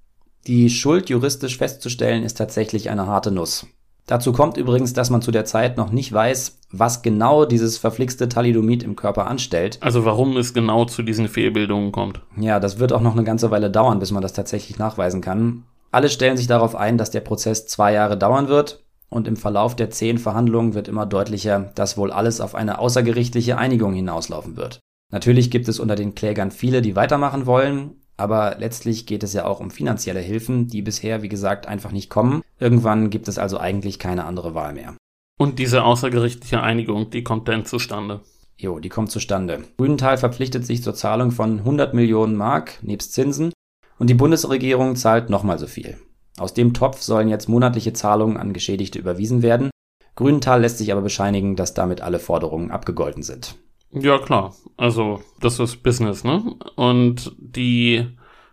Die 0.46 0.70
Schuld 0.70 1.10
juristisch 1.10 1.58
festzustellen 1.58 2.22
ist 2.22 2.38
tatsächlich 2.38 2.90
eine 2.90 3.06
harte 3.06 3.30
Nuss. 3.30 3.66
Dazu 4.06 4.32
kommt 4.32 4.56
übrigens, 4.56 4.92
dass 4.92 5.10
man 5.10 5.22
zu 5.22 5.30
der 5.30 5.44
Zeit 5.44 5.76
noch 5.76 5.92
nicht 5.92 6.12
weiß, 6.12 6.58
was 6.72 7.02
genau 7.02 7.44
dieses 7.44 7.78
verflixte 7.78 8.28
Thalidomid 8.28 8.82
im 8.82 8.96
Körper 8.96 9.28
anstellt. 9.28 9.78
Also 9.82 10.04
warum 10.04 10.36
es 10.36 10.52
genau 10.54 10.84
zu 10.84 11.02
diesen 11.02 11.28
Fehlbildungen 11.28 11.92
kommt. 11.92 12.20
Ja, 12.36 12.58
das 12.58 12.78
wird 12.78 12.92
auch 12.92 13.02
noch 13.02 13.12
eine 13.12 13.22
ganze 13.22 13.50
Weile 13.50 13.70
dauern, 13.70 14.00
bis 14.00 14.10
man 14.10 14.22
das 14.22 14.32
tatsächlich 14.32 14.78
nachweisen 14.78 15.20
kann. 15.20 15.64
Alle 15.92 16.08
stellen 16.08 16.36
sich 16.36 16.46
darauf 16.46 16.74
ein, 16.74 16.98
dass 16.98 17.10
der 17.10 17.20
Prozess 17.20 17.66
zwei 17.66 17.92
Jahre 17.92 18.16
dauern 18.16 18.48
wird 18.48 18.82
und 19.10 19.28
im 19.28 19.36
Verlauf 19.36 19.76
der 19.76 19.90
zehn 19.90 20.18
Verhandlungen 20.18 20.74
wird 20.74 20.88
immer 20.88 21.06
deutlicher, 21.06 21.70
dass 21.74 21.96
wohl 21.96 22.10
alles 22.10 22.40
auf 22.40 22.54
eine 22.54 22.78
außergerichtliche 22.78 23.58
Einigung 23.58 23.92
hinauslaufen 23.92 24.56
wird. 24.56 24.80
Natürlich 25.12 25.50
gibt 25.50 25.68
es 25.68 25.80
unter 25.80 25.96
den 25.96 26.14
Klägern 26.14 26.52
viele, 26.52 26.82
die 26.82 26.94
weitermachen 26.94 27.46
wollen, 27.46 27.99
aber 28.20 28.56
letztlich 28.58 29.06
geht 29.06 29.22
es 29.22 29.32
ja 29.32 29.46
auch 29.46 29.60
um 29.60 29.70
finanzielle 29.70 30.20
Hilfen, 30.20 30.68
die 30.68 30.82
bisher, 30.82 31.22
wie 31.22 31.28
gesagt, 31.28 31.66
einfach 31.66 31.90
nicht 31.90 32.10
kommen. 32.10 32.42
Irgendwann 32.58 33.10
gibt 33.10 33.28
es 33.28 33.38
also 33.38 33.58
eigentlich 33.58 33.98
keine 33.98 34.24
andere 34.24 34.54
Wahl 34.54 34.74
mehr. 34.74 34.94
Und 35.38 35.58
diese 35.58 35.84
außergerichtliche 35.84 36.62
Einigung, 36.62 37.08
die 37.10 37.24
kommt 37.24 37.48
denn 37.48 37.64
zustande? 37.64 38.20
Jo, 38.58 38.78
die 38.78 38.90
kommt 38.90 39.10
zustande. 39.10 39.64
Grünenthal 39.78 40.18
verpflichtet 40.18 40.66
sich 40.66 40.82
zur 40.82 40.94
Zahlung 40.94 41.30
von 41.30 41.60
100 41.60 41.94
Millionen 41.94 42.36
Mark 42.36 42.78
nebst 42.82 43.14
Zinsen 43.14 43.54
und 43.98 44.10
die 44.10 44.14
Bundesregierung 44.14 44.96
zahlt 44.96 45.30
nochmal 45.30 45.58
so 45.58 45.66
viel. 45.66 45.96
Aus 46.36 46.52
dem 46.52 46.74
Topf 46.74 47.00
sollen 47.00 47.28
jetzt 47.28 47.48
monatliche 47.48 47.94
Zahlungen 47.94 48.36
an 48.36 48.52
Geschädigte 48.52 48.98
überwiesen 48.98 49.40
werden. 49.40 49.70
Grünenthal 50.14 50.60
lässt 50.60 50.76
sich 50.76 50.92
aber 50.92 51.00
bescheinigen, 51.00 51.56
dass 51.56 51.72
damit 51.72 52.02
alle 52.02 52.18
Forderungen 52.18 52.70
abgegolten 52.70 53.22
sind. 53.22 53.56
Ja, 53.92 54.18
klar. 54.18 54.54
Also, 54.76 55.20
das 55.40 55.58
ist 55.58 55.82
Business, 55.82 56.24
ne? 56.24 56.54
Und 56.76 57.34
die 57.38 58.06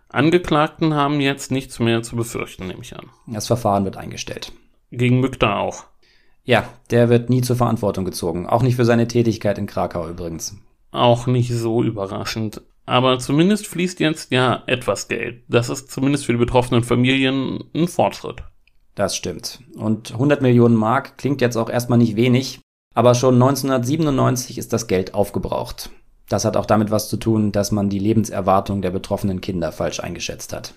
Angeklagten 0.10 0.94
haben 0.94 1.20
jetzt 1.20 1.52
nichts 1.52 1.80
mehr 1.80 2.02
zu 2.02 2.16
befürchten, 2.16 2.68
nehme 2.68 2.82
ich 2.82 2.96
an. 2.96 3.08
Das 3.28 3.48
Verfahren 3.48 3.86
wird 3.86 3.98
eingestellt. 3.98 4.52
Gegen 4.92 5.20
Mückter 5.20 5.58
auch. 5.58 5.86
Ja, 6.44 6.68
der 6.92 7.10
wird 7.10 7.30
nie 7.30 7.42
zur 7.42 7.58
Verantwortung 7.58 8.06
gezogen. 8.06 8.48
Auch 8.48 8.64
nicht 8.64 8.78
für 8.78 8.86
seine 8.86 9.08
Tätigkeit 9.08 9.58
in 9.58 9.68
Krakau 9.68 10.08
übrigens. 10.08 10.58
Auch 10.92 11.28
nicht 11.28 11.52
so 11.54 11.84
überraschend. 11.84 12.62
Aber 12.86 13.20
zumindest 13.20 13.68
fließt 13.68 14.00
jetzt 14.00 14.32
ja 14.32 14.64
etwas 14.66 15.10
Geld. 15.10 15.44
Das 15.50 15.70
ist 15.70 15.92
zumindest 15.92 16.26
für 16.26 16.32
die 16.32 16.38
betroffenen 16.40 16.84
Familien 16.84 17.66
ein 17.76 17.90
Fortschritt. 17.90 18.44
Das 18.96 19.16
stimmt. 19.16 19.60
Und 19.76 20.14
100 20.14 20.42
Millionen 20.42 20.76
Mark 20.76 21.18
klingt 21.18 21.42
jetzt 21.42 21.58
auch 21.58 21.70
erstmal 21.70 21.98
nicht 21.98 22.16
wenig, 22.16 22.62
aber 22.98 23.14
schon 23.14 23.36
1997 23.36 24.58
ist 24.58 24.74
das 24.74 24.88
Geld 24.88 25.14
aufgebraucht. 25.14 25.92
Das 26.30 26.46
hat 26.46 26.58
auch 26.58 26.66
damit 26.66 26.90
was 26.90 27.10
zu 27.10 27.18
tun, 27.18 27.52
dass 27.52 27.72
man 27.72 27.90
die 27.90 28.00
Lebenserwartung 28.00 28.82
der 28.82 28.90
betroffenen 28.90 29.40
Kinder 29.40 29.72
falsch 29.72 30.00
eingeschätzt 30.00 30.52
hat. 30.52 30.74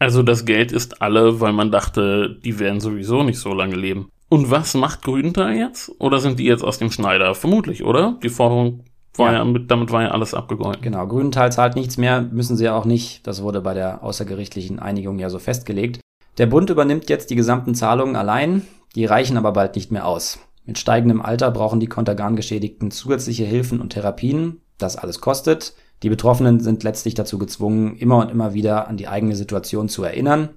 Also 0.00 0.24
das 0.24 0.44
Geld 0.44 0.72
ist 0.72 1.00
alle, 1.00 1.40
weil 1.40 1.52
man 1.52 1.70
dachte, 1.70 2.36
die 2.44 2.58
werden 2.58 2.80
sowieso 2.80 3.22
nicht 3.22 3.38
so 3.38 3.54
lange 3.54 3.76
leben. 3.76 4.08
Und 4.28 4.50
was 4.50 4.74
macht 4.74 5.02
Grünenthal 5.04 5.54
jetzt? 5.54 5.92
Oder 6.00 6.18
sind 6.18 6.40
die 6.40 6.46
jetzt 6.46 6.64
aus 6.64 6.78
dem 6.78 6.90
Schneider? 6.90 7.32
Vermutlich, 7.36 7.84
oder? 7.84 8.18
Die 8.24 8.28
Forderung 8.28 8.82
war 9.14 9.30
ja. 9.30 9.38
ja 9.38 9.44
mit, 9.44 9.70
damit 9.70 9.92
war 9.92 10.02
ja 10.02 10.10
alles 10.10 10.34
abgegolten. 10.34 10.82
Genau, 10.82 11.06
Grünenthal 11.06 11.52
zahlt 11.52 11.76
nichts 11.76 11.96
mehr, 11.96 12.22
müssen 12.22 12.56
sie 12.56 12.64
ja 12.64 12.76
auch 12.76 12.86
nicht. 12.86 13.24
Das 13.24 13.40
wurde 13.40 13.60
bei 13.60 13.72
der 13.72 14.02
außergerichtlichen 14.02 14.80
Einigung 14.80 15.20
ja 15.20 15.30
so 15.30 15.38
festgelegt. 15.38 16.00
Der 16.38 16.46
Bund 16.46 16.70
übernimmt 16.70 17.08
jetzt 17.08 17.30
die 17.30 17.36
gesamten 17.36 17.76
Zahlungen 17.76 18.16
allein, 18.16 18.66
die 18.96 19.04
reichen 19.04 19.36
aber 19.36 19.52
bald 19.52 19.76
nicht 19.76 19.92
mehr 19.92 20.08
aus. 20.08 20.40
Mit 20.66 20.78
steigendem 20.78 21.22
Alter 21.22 21.52
brauchen 21.52 21.78
die 21.78 21.86
Kontergan-Geschädigten 21.86 22.90
zusätzliche 22.90 23.44
Hilfen 23.44 23.80
und 23.80 23.90
Therapien. 23.90 24.60
Das 24.78 24.96
alles 24.96 25.20
kostet. 25.20 25.74
Die 26.02 26.10
Betroffenen 26.10 26.60
sind 26.60 26.82
letztlich 26.82 27.14
dazu 27.14 27.38
gezwungen, 27.38 27.96
immer 27.96 28.18
und 28.18 28.30
immer 28.30 28.52
wieder 28.52 28.88
an 28.88 28.96
die 28.96 29.08
eigene 29.08 29.36
Situation 29.36 29.88
zu 29.88 30.02
erinnern. 30.02 30.50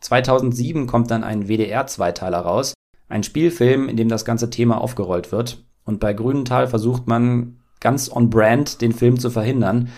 2007 0.00 0.86
kommt 0.86 1.10
dann 1.10 1.24
ein 1.24 1.48
WDR-Zweiteiler 1.48 2.38
raus, 2.38 2.74
ein 3.08 3.24
Spielfilm, 3.24 3.88
in 3.88 3.96
dem 3.96 4.08
das 4.08 4.24
ganze 4.24 4.50
Thema 4.50 4.80
aufgerollt 4.80 5.32
wird. 5.32 5.64
Und 5.84 6.00
bei 6.00 6.12
Grünenthal 6.12 6.68
versucht 6.68 7.06
man 7.06 7.58
ganz 7.80 8.10
on 8.10 8.30
brand 8.30 8.80
den 8.80 8.92
Film 8.92 9.18
zu 9.18 9.30
verhindern. 9.30 9.88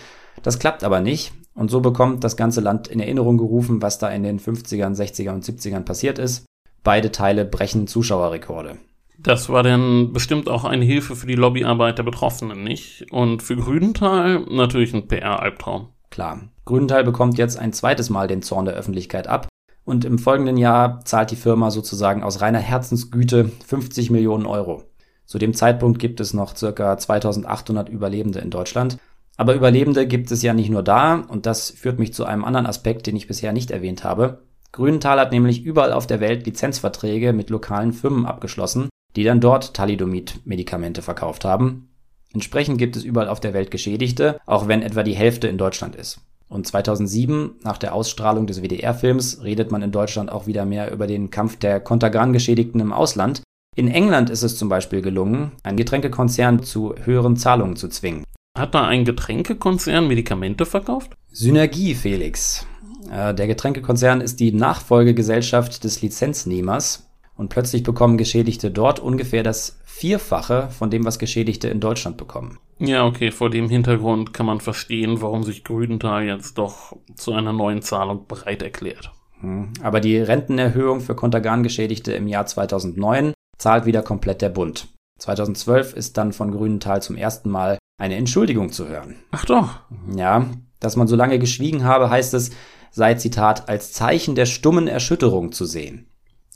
Das 0.42 0.58
klappt 0.58 0.82
aber 0.82 1.00
nicht. 1.00 1.32
Und 1.54 1.70
so 1.70 1.80
bekommt 1.80 2.24
das 2.24 2.36
ganze 2.36 2.60
Land 2.60 2.88
in 2.88 3.00
Erinnerung 3.00 3.36
gerufen, 3.36 3.82
was 3.82 3.98
da 3.98 4.08
in 4.08 4.22
den 4.22 4.38
50ern, 4.38 4.94
60ern 4.94 5.34
und 5.34 5.44
70ern 5.44 5.82
passiert 5.82 6.18
ist. 6.18 6.46
Beide 6.84 7.10
Teile 7.10 7.44
brechen 7.44 7.86
Zuschauerrekorde. 7.86 8.78
Das 9.20 9.48
war 9.48 9.64
dann 9.64 10.12
bestimmt 10.12 10.48
auch 10.48 10.64
eine 10.64 10.84
Hilfe 10.84 11.16
für 11.16 11.26
die 11.26 11.34
Lobbyarbeit 11.34 11.98
der 11.98 12.04
Betroffenen, 12.04 12.62
nicht? 12.62 13.06
Und 13.10 13.42
für 13.42 13.56
Grünenthal 13.56 14.46
natürlich 14.48 14.94
ein 14.94 15.08
PR-Albtraum. 15.08 15.88
Klar. 16.10 16.48
Grünenthal 16.64 17.02
bekommt 17.02 17.36
jetzt 17.36 17.58
ein 17.58 17.72
zweites 17.72 18.10
Mal 18.10 18.28
den 18.28 18.42
Zorn 18.42 18.66
der 18.66 18.74
Öffentlichkeit 18.74 19.26
ab. 19.26 19.48
Und 19.84 20.04
im 20.04 20.18
folgenden 20.18 20.56
Jahr 20.56 21.04
zahlt 21.04 21.32
die 21.32 21.36
Firma 21.36 21.72
sozusagen 21.72 22.22
aus 22.22 22.40
reiner 22.40 22.60
Herzensgüte 22.60 23.50
50 23.66 24.10
Millionen 24.10 24.46
Euro. 24.46 24.84
Zu 25.26 25.38
dem 25.38 25.52
Zeitpunkt 25.52 25.98
gibt 25.98 26.20
es 26.20 26.32
noch 26.32 26.56
circa 26.56 26.96
2800 26.96 27.88
Überlebende 27.88 28.38
in 28.38 28.50
Deutschland. 28.50 28.98
Aber 29.36 29.54
Überlebende 29.54 30.06
gibt 30.06 30.30
es 30.30 30.42
ja 30.42 30.54
nicht 30.54 30.70
nur 30.70 30.82
da, 30.82 31.14
und 31.14 31.46
das 31.46 31.70
führt 31.70 31.98
mich 31.98 32.14
zu 32.14 32.24
einem 32.24 32.44
anderen 32.44 32.66
Aspekt, 32.66 33.06
den 33.06 33.16
ich 33.16 33.26
bisher 33.26 33.52
nicht 33.52 33.70
erwähnt 33.70 34.04
habe. 34.04 34.42
Grünenthal 34.72 35.18
hat 35.18 35.32
nämlich 35.32 35.64
überall 35.64 35.92
auf 35.92 36.06
der 36.06 36.20
Welt 36.20 36.46
Lizenzverträge 36.46 37.32
mit 37.32 37.50
lokalen 37.50 37.92
Firmen 37.92 38.26
abgeschlossen, 38.26 38.88
die 39.16 39.24
dann 39.24 39.40
dort 39.40 39.74
Thalidomid-Medikamente 39.74 41.02
verkauft 41.02 41.44
haben. 41.44 41.90
Entsprechend 42.32 42.78
gibt 42.78 42.96
es 42.96 43.04
überall 43.04 43.28
auf 43.28 43.40
der 43.40 43.54
Welt 43.54 43.70
Geschädigte, 43.70 44.40
auch 44.46 44.68
wenn 44.68 44.82
etwa 44.82 45.02
die 45.02 45.16
Hälfte 45.16 45.48
in 45.48 45.58
Deutschland 45.58 45.96
ist. 45.96 46.20
Und 46.48 46.66
2007, 46.66 47.56
nach 47.62 47.78
der 47.78 47.94
Ausstrahlung 47.94 48.46
des 48.46 48.62
WDR-Films, 48.62 49.42
redet 49.42 49.70
man 49.70 49.82
in 49.82 49.92
Deutschland 49.92 50.30
auch 50.30 50.46
wieder 50.46 50.64
mehr 50.64 50.92
über 50.92 51.06
den 51.06 51.30
Kampf 51.30 51.56
der 51.56 51.80
Kontergan-Geschädigten 51.80 52.80
im 52.80 52.92
Ausland, 52.92 53.42
in 53.78 53.86
England 53.86 54.28
ist 54.28 54.42
es 54.42 54.56
zum 54.56 54.68
Beispiel 54.68 55.02
gelungen, 55.02 55.52
einen 55.62 55.76
Getränkekonzern 55.76 56.64
zu 56.64 56.96
höheren 57.04 57.36
Zahlungen 57.36 57.76
zu 57.76 57.86
zwingen. 57.86 58.24
Hat 58.58 58.74
da 58.74 58.84
ein 58.88 59.04
Getränkekonzern 59.04 60.08
Medikamente 60.08 60.66
verkauft? 60.66 61.12
Synergie, 61.30 61.94
Felix. 61.94 62.66
Äh, 63.08 63.34
der 63.34 63.46
Getränkekonzern 63.46 64.20
ist 64.20 64.40
die 64.40 64.52
Nachfolgegesellschaft 64.52 65.84
des 65.84 66.02
Lizenznehmers 66.02 67.07
und 67.38 67.48
plötzlich 67.48 67.84
bekommen 67.84 68.18
Geschädigte 68.18 68.70
dort 68.70 69.00
ungefähr 69.00 69.42
das 69.42 69.78
Vierfache 69.84 70.68
von 70.70 70.90
dem, 70.90 71.06
was 71.06 71.18
Geschädigte 71.18 71.68
in 71.68 71.80
Deutschland 71.80 72.18
bekommen. 72.18 72.58
Ja, 72.78 73.06
okay, 73.06 73.30
vor 73.30 73.48
dem 73.48 73.70
Hintergrund 73.70 74.34
kann 74.34 74.44
man 74.44 74.60
verstehen, 74.60 75.22
warum 75.22 75.44
sich 75.44 75.64
Grünenthal 75.64 76.24
jetzt 76.24 76.58
doch 76.58 76.96
zu 77.14 77.32
einer 77.32 77.52
neuen 77.52 77.80
Zahlung 77.80 78.26
bereit 78.26 78.62
erklärt. 78.62 79.12
Hm, 79.40 79.72
aber 79.82 80.00
die 80.00 80.18
Rentenerhöhung 80.18 81.00
für 81.00 81.14
Kontergan-Geschädigte 81.14 82.12
im 82.12 82.28
Jahr 82.28 82.46
2009 82.46 83.32
zahlt 83.56 83.86
wieder 83.86 84.02
komplett 84.02 84.42
der 84.42 84.50
Bund. 84.50 84.88
2012 85.18 85.94
ist 85.94 86.16
dann 86.16 86.32
von 86.32 86.50
Grünenthal 86.50 87.02
zum 87.02 87.16
ersten 87.16 87.50
Mal 87.50 87.78
eine 88.00 88.16
Entschuldigung 88.16 88.70
zu 88.70 88.88
hören. 88.88 89.16
Ach 89.30 89.44
doch. 89.44 89.80
Ja, 90.14 90.46
dass 90.80 90.96
man 90.96 91.08
so 91.08 91.16
lange 91.16 91.38
geschwiegen 91.38 91.84
habe, 91.84 92.10
heißt 92.10 92.34
es, 92.34 92.50
sei 92.90 93.14
Zitat 93.14 93.68
als 93.68 93.92
Zeichen 93.92 94.34
der 94.34 94.46
stummen 94.46 94.86
Erschütterung 94.86 95.52
zu 95.52 95.64
sehen. 95.64 96.08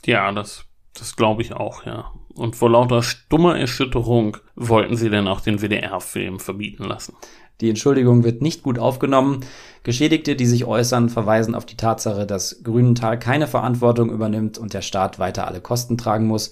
Ja, 0.05 0.31
das, 0.31 0.65
das 0.97 1.15
glaube 1.15 1.41
ich 1.41 1.53
auch, 1.53 1.85
ja. 1.85 2.11
Und 2.35 2.55
vor 2.55 2.69
lauter 2.69 3.03
stummer 3.03 3.57
Erschütterung 3.57 4.37
wollten 4.55 4.95
sie 4.95 5.09
denn 5.09 5.27
auch 5.27 5.41
den 5.41 5.59
WDR-Film 5.59 6.39
verbieten 6.39 6.83
lassen. 6.83 7.15
Die 7.61 7.69
Entschuldigung 7.69 8.23
wird 8.23 8.41
nicht 8.41 8.63
gut 8.63 8.79
aufgenommen. 8.79 9.41
Geschädigte, 9.83 10.35
die 10.35 10.45
sich 10.45 10.65
äußern, 10.65 11.09
verweisen 11.09 11.55
auf 11.55 11.65
die 11.65 11.77
Tatsache, 11.77 12.25
dass 12.25 12.63
Grünenthal 12.63 13.19
keine 13.19 13.47
Verantwortung 13.47 14.09
übernimmt 14.09 14.57
und 14.57 14.73
der 14.73 14.81
Staat 14.81 15.19
weiter 15.19 15.47
alle 15.47 15.61
Kosten 15.61 15.97
tragen 15.97 16.25
muss. 16.25 16.51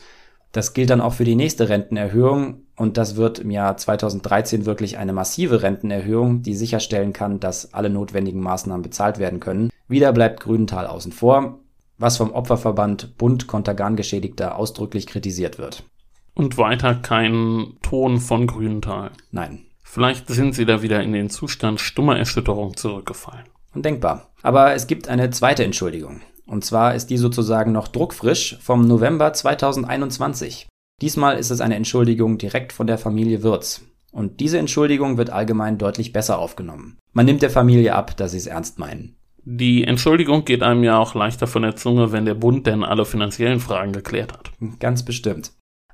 Das 0.51 0.73
gilt 0.73 0.89
dann 0.89 1.01
auch 1.01 1.13
für 1.13 1.23
die 1.23 1.35
nächste 1.35 1.69
Rentenerhöhung 1.69 2.63
und 2.75 2.97
das 2.97 3.15
wird 3.15 3.39
im 3.39 3.51
Jahr 3.51 3.77
2013 3.77 4.65
wirklich 4.65 4.97
eine 4.97 5.13
massive 5.13 5.63
Rentenerhöhung, 5.63 6.43
die 6.43 6.55
sicherstellen 6.55 7.13
kann, 7.13 7.39
dass 7.39 7.73
alle 7.73 7.89
notwendigen 7.89 8.41
Maßnahmen 8.41 8.81
bezahlt 8.81 9.17
werden 9.17 9.39
können. 9.39 9.69
Wieder 9.87 10.11
bleibt 10.11 10.41
Grünenthal 10.41 10.87
außen 10.87 11.13
vor, 11.13 11.60
was 12.01 12.17
vom 12.17 12.31
Opferverband 12.31 13.17
Bund 13.17 13.47
Kontergan-Geschädigter 13.47 14.57
ausdrücklich 14.57 15.07
kritisiert 15.07 15.57
wird. 15.57 15.83
Und 16.33 16.57
weiter 16.57 16.95
kein 16.95 17.77
Ton 17.81 18.19
von 18.19 18.47
Grünenthal. 18.47 19.11
Nein. 19.31 19.65
Vielleicht 19.83 20.27
sind 20.29 20.55
sie 20.55 20.65
da 20.65 20.81
wieder 20.81 21.03
in 21.03 21.11
den 21.11 21.29
Zustand 21.29 21.81
stummer 21.81 22.17
Erschütterung 22.17 22.77
zurückgefallen. 22.77 23.45
Undenkbar. 23.73 24.31
Aber 24.41 24.73
es 24.73 24.87
gibt 24.87 25.07
eine 25.07 25.29
zweite 25.29 25.63
Entschuldigung. 25.63 26.21
Und 26.45 26.65
zwar 26.65 26.95
ist 26.95 27.09
die 27.09 27.17
sozusagen 27.17 27.71
noch 27.71 27.87
druckfrisch 27.87 28.57
vom 28.61 28.87
November 28.87 29.33
2021. 29.33 30.67
Diesmal 31.01 31.37
ist 31.37 31.49
es 31.49 31.61
eine 31.61 31.75
Entschuldigung 31.75 32.37
direkt 32.37 32.73
von 32.73 32.87
der 32.87 32.97
Familie 32.97 33.43
Würz. 33.43 33.81
Und 34.11 34.39
diese 34.39 34.59
Entschuldigung 34.59 35.17
wird 35.17 35.29
allgemein 35.29 35.77
deutlich 35.77 36.13
besser 36.13 36.39
aufgenommen. 36.39 36.97
Man 37.13 37.25
nimmt 37.25 37.41
der 37.41 37.49
Familie 37.49 37.95
ab, 37.95 38.17
dass 38.17 38.31
sie 38.31 38.37
es 38.37 38.47
ernst 38.47 38.79
meinen. 38.79 39.15
Die 39.43 39.85
Entschuldigung 39.85 40.45
geht 40.45 40.61
einem 40.61 40.83
ja 40.83 40.99
auch 40.99 41.15
leichter 41.15 41.47
von 41.47 41.63
der 41.63 41.75
Zunge, 41.75 42.11
wenn 42.11 42.25
der 42.25 42.35
Bund 42.35 42.67
denn 42.67 42.83
alle 42.83 43.05
finanziellen 43.05 43.59
Fragen 43.59 43.91
geklärt 43.91 44.33
hat. 44.33 44.51
Ganz 44.79 45.03
bestimmt. 45.03 45.51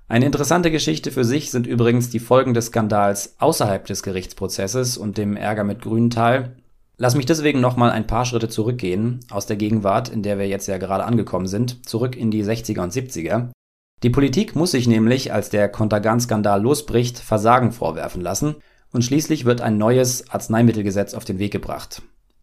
Eine 0.09 0.25
interessante 0.25 0.71
Geschichte 0.71 1.11
für 1.11 1.23
sich 1.23 1.51
sind 1.51 1.67
übrigens 1.67 2.09
die 2.09 2.19
Folgen 2.19 2.53
des 2.53 2.67
Skandals 2.67 3.35
außerhalb 3.39 3.85
des 3.85 4.03
Gerichtsprozesses 4.03 4.97
und 4.97 5.17
dem 5.17 5.35
Ärger 5.35 5.63
mit 5.63 5.81
Grünenthal. 5.81 6.55
Lass 6.97 7.15
mich 7.15 7.25
deswegen 7.25 7.61
nochmal 7.61 7.91
ein 7.91 8.07
paar 8.07 8.25
Schritte 8.25 8.49
zurückgehen, 8.49 9.19
aus 9.29 9.45
der 9.45 9.57
Gegenwart, 9.57 10.09
in 10.09 10.23
der 10.23 10.39
wir 10.39 10.47
jetzt 10.47 10.67
ja 10.67 10.77
gerade 10.77 11.03
angekommen 11.03 11.47
sind, 11.47 11.87
zurück 11.87 12.15
in 12.15 12.31
die 12.31 12.43
60er 12.43 12.81
und 12.81 12.93
70er. 12.93 13.49
Die 14.03 14.09
Politik 14.09 14.55
muss 14.55 14.71
sich 14.71 14.87
nämlich, 14.87 15.33
als 15.33 15.49
der 15.49 15.69
Kontergan-Skandal 15.69 16.61
losbricht, 16.61 17.17
Versagen 17.19 17.71
vorwerfen 17.71 18.21
lassen 18.21 18.55
und 18.93 19.03
schließlich 19.03 19.45
wird 19.45 19.61
ein 19.61 19.77
neues 19.77 20.29
Arzneimittelgesetz 20.29 21.13
auf 21.13 21.25
den 21.25 21.39
Weg 21.39 21.51
gebracht. 21.51 22.01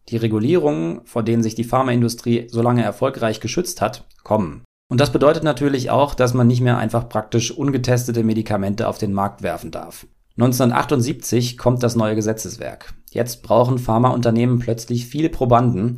Die 0.09 0.17
Regulierungen, 0.17 1.01
vor 1.05 1.23
denen 1.23 1.43
sich 1.43 1.55
die 1.55 1.63
Pharmaindustrie 1.63 2.47
so 2.49 2.61
lange 2.61 2.83
erfolgreich 2.83 3.39
geschützt 3.39 3.81
hat, 3.81 4.05
kommen. 4.23 4.63
Und 4.87 5.01
das 5.01 5.11
bedeutet 5.11 5.43
natürlich 5.43 5.89
auch, 5.89 6.13
dass 6.13 6.33
man 6.33 6.47
nicht 6.47 6.61
mehr 6.61 6.77
einfach 6.77 7.09
praktisch 7.09 7.51
ungetestete 7.51 8.23
Medikamente 8.23 8.87
auf 8.87 8.97
den 8.97 9.13
Markt 9.13 9.41
werfen 9.41 9.71
darf. 9.71 10.05
1978 10.37 11.57
kommt 11.57 11.81
das 11.81 11.95
neue 11.95 12.15
Gesetzeswerk. 12.15 12.93
Jetzt 13.09 13.41
brauchen 13.41 13.79
Pharmaunternehmen 13.79 14.59
plötzlich 14.59 15.07
viele 15.07 15.29
Probanden 15.29 15.95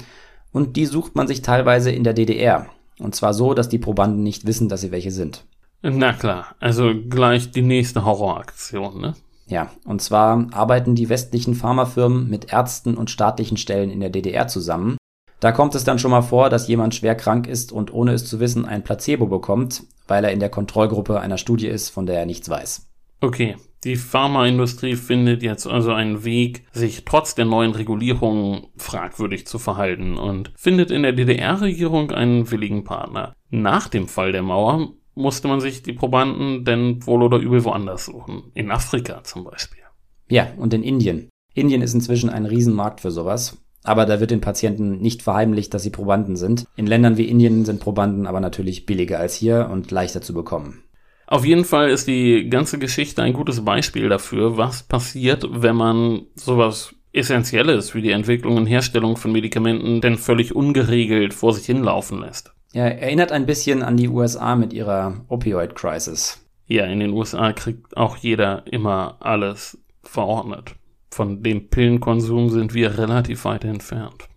und 0.51 0.77
die 0.77 0.85
sucht 0.85 1.15
man 1.15 1.27
sich 1.27 1.41
teilweise 1.41 1.91
in 1.91 2.03
der 2.03 2.13
DDR. 2.13 2.67
Und 2.99 3.15
zwar 3.15 3.33
so, 3.33 3.53
dass 3.53 3.67
die 3.67 3.79
Probanden 3.79 4.23
nicht 4.23 4.45
wissen, 4.45 4.69
dass 4.69 4.81
sie 4.81 4.91
welche 4.91 5.11
sind. 5.11 5.45
Na 5.81 6.13
klar, 6.13 6.55
also 6.59 6.93
gleich 7.09 7.51
die 7.51 7.61
nächste 7.61 8.05
Horroraktion, 8.05 9.01
ne? 9.01 9.15
Ja, 9.47 9.71
und 9.85 10.01
zwar 10.01 10.47
arbeiten 10.51 10.95
die 10.95 11.09
westlichen 11.09 11.55
Pharmafirmen 11.55 12.29
mit 12.29 12.51
Ärzten 12.51 12.95
und 12.95 13.09
staatlichen 13.09 13.57
Stellen 13.57 13.89
in 13.89 14.01
der 14.01 14.09
DDR 14.09 14.47
zusammen 14.47 14.97
da 15.39 15.51
kommt 15.51 15.75
es 15.75 15.83
dann 15.83 15.99
schon 15.99 16.11
mal 16.11 16.23
vor, 16.23 16.49
dass 16.49 16.67
jemand 16.67 16.95
schwer 16.95 17.15
krank 17.15 17.47
ist 17.47 17.71
und 17.71 17.93
ohne 17.93 18.13
es 18.13 18.25
zu 18.25 18.39
wissen 18.39 18.65
ein 18.65 18.83
Placebo 18.83 19.27
bekommt, 19.27 19.83
weil 20.07 20.23
er 20.23 20.31
in 20.31 20.39
der 20.39 20.49
Kontrollgruppe 20.49 21.19
einer 21.19 21.37
Studie 21.37 21.67
ist, 21.67 21.89
von 21.89 22.05
der 22.05 22.19
er 22.19 22.25
nichts 22.25 22.49
weiß. 22.49 22.87
Okay, 23.21 23.55
die 23.83 23.95
Pharmaindustrie 23.95 24.95
findet 24.95 25.43
jetzt 25.43 25.67
also 25.67 25.91
einen 25.91 26.23
Weg, 26.23 26.65
sich 26.71 27.05
trotz 27.05 27.35
der 27.35 27.45
neuen 27.45 27.71
Regulierungen 27.71 28.67
fragwürdig 28.77 29.45
zu 29.45 29.59
verhalten 29.59 30.17
und 30.17 30.51
findet 30.55 30.89
in 30.89 31.03
der 31.03 31.13
DDR-Regierung 31.13 32.11
einen 32.11 32.49
willigen 32.49 32.83
Partner. 32.83 33.33
Nach 33.49 33.87
dem 33.87 34.07
Fall 34.07 34.31
der 34.31 34.43
Mauer 34.43 34.93
musste 35.17 35.47
man 35.47 35.59
sich 35.59 35.83
die 35.83 35.93
Probanden 35.93 36.63
denn 36.63 37.05
wohl 37.05 37.23
oder 37.23 37.37
übel 37.37 37.63
woanders 37.63 38.05
suchen. 38.05 38.51
In 38.53 38.71
Afrika 38.71 39.23
zum 39.23 39.43
Beispiel. 39.43 39.83
Ja, 40.29 40.47
und 40.57 40.73
in 40.73 40.83
Indien. 40.83 41.29
Indien 41.53 41.81
ist 41.81 41.93
inzwischen 41.93 42.29
ein 42.29 42.45
Riesenmarkt 42.45 43.01
für 43.01 43.11
sowas. 43.11 43.57
Aber 43.83 44.05
da 44.05 44.19
wird 44.19 44.31
den 44.31 44.41
Patienten 44.41 44.99
nicht 44.99 45.21
verheimlicht, 45.21 45.73
dass 45.73 45.83
sie 45.83 45.91
Probanden 45.91 46.35
sind. 46.35 46.65
In 46.75 46.87
Ländern 46.87 47.17
wie 47.17 47.29
Indien 47.29 47.63
sind 47.63 47.79
Probanden 47.79 48.27
aber 48.27 48.39
natürlich 48.39 48.85
billiger 48.85 49.19
als 49.19 49.35
hier 49.35 49.69
und 49.71 49.91
leichter 49.91 50.21
zu 50.21 50.33
bekommen. 50.33 50.83
Auf 51.25 51.45
jeden 51.45 51.65
Fall 51.65 51.89
ist 51.89 52.07
die 52.07 52.49
ganze 52.49 52.79
Geschichte 52.79 53.21
ein 53.21 53.33
gutes 53.33 53.63
Beispiel 53.63 54.09
dafür, 54.09 54.57
was 54.57 54.83
passiert, 54.83 55.45
wenn 55.49 55.75
man 55.75 56.21
sowas 56.35 56.95
Essentielles 57.11 57.95
wie 57.95 58.01
die 58.01 58.11
Entwicklung 58.11 58.57
und 58.57 58.65
Herstellung 58.65 59.17
von 59.17 59.31
Medikamenten 59.31 60.01
denn 60.01 60.17
völlig 60.17 60.55
ungeregelt 60.55 61.33
vor 61.33 61.53
sich 61.53 61.65
hinlaufen 61.65 62.21
lässt. 62.21 62.53
Ja, 62.73 62.85
erinnert 62.85 63.31
ein 63.31 63.45
bisschen 63.45 63.81
an 63.81 63.97
die 63.97 64.09
USA 64.09 64.55
mit 64.55 64.73
ihrer 64.73 65.25
Opioid-Crisis. 65.27 66.45
Ja, 66.67 66.85
in 66.85 66.99
den 66.99 67.11
USA 67.11 67.53
kriegt 67.53 67.95
auch 67.95 68.17
jeder 68.17 68.63
immer 68.67 69.17
alles 69.19 69.77
verordnet 70.03 70.75
von 71.17 71.41
dem 71.41 71.69
Pillenkonsum 71.69 72.49
sind 72.51 72.75
wir 72.75 72.97
relativ 72.97 73.45
weit 73.45 73.65
entfernt. 73.65 74.29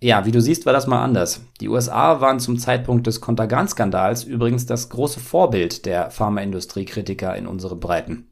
Ja, 0.00 0.24
wie 0.24 0.30
du 0.30 0.40
siehst, 0.40 0.66
war 0.66 0.72
das 0.72 0.86
mal 0.86 1.02
anders. 1.02 1.44
Die 1.60 1.68
USA 1.68 2.20
waren 2.20 2.40
zum 2.40 2.58
Zeitpunkt 2.58 3.06
des 3.06 3.20
Contergan-Skandals 3.20 4.24
übrigens 4.24 4.64
das 4.66 4.88
große 4.88 5.20
Vorbild 5.20 5.84
der 5.84 6.10
Pharmaindustriekritiker 6.10 7.36
in 7.36 7.46
unseren 7.46 7.80
Breiten. 7.80 8.28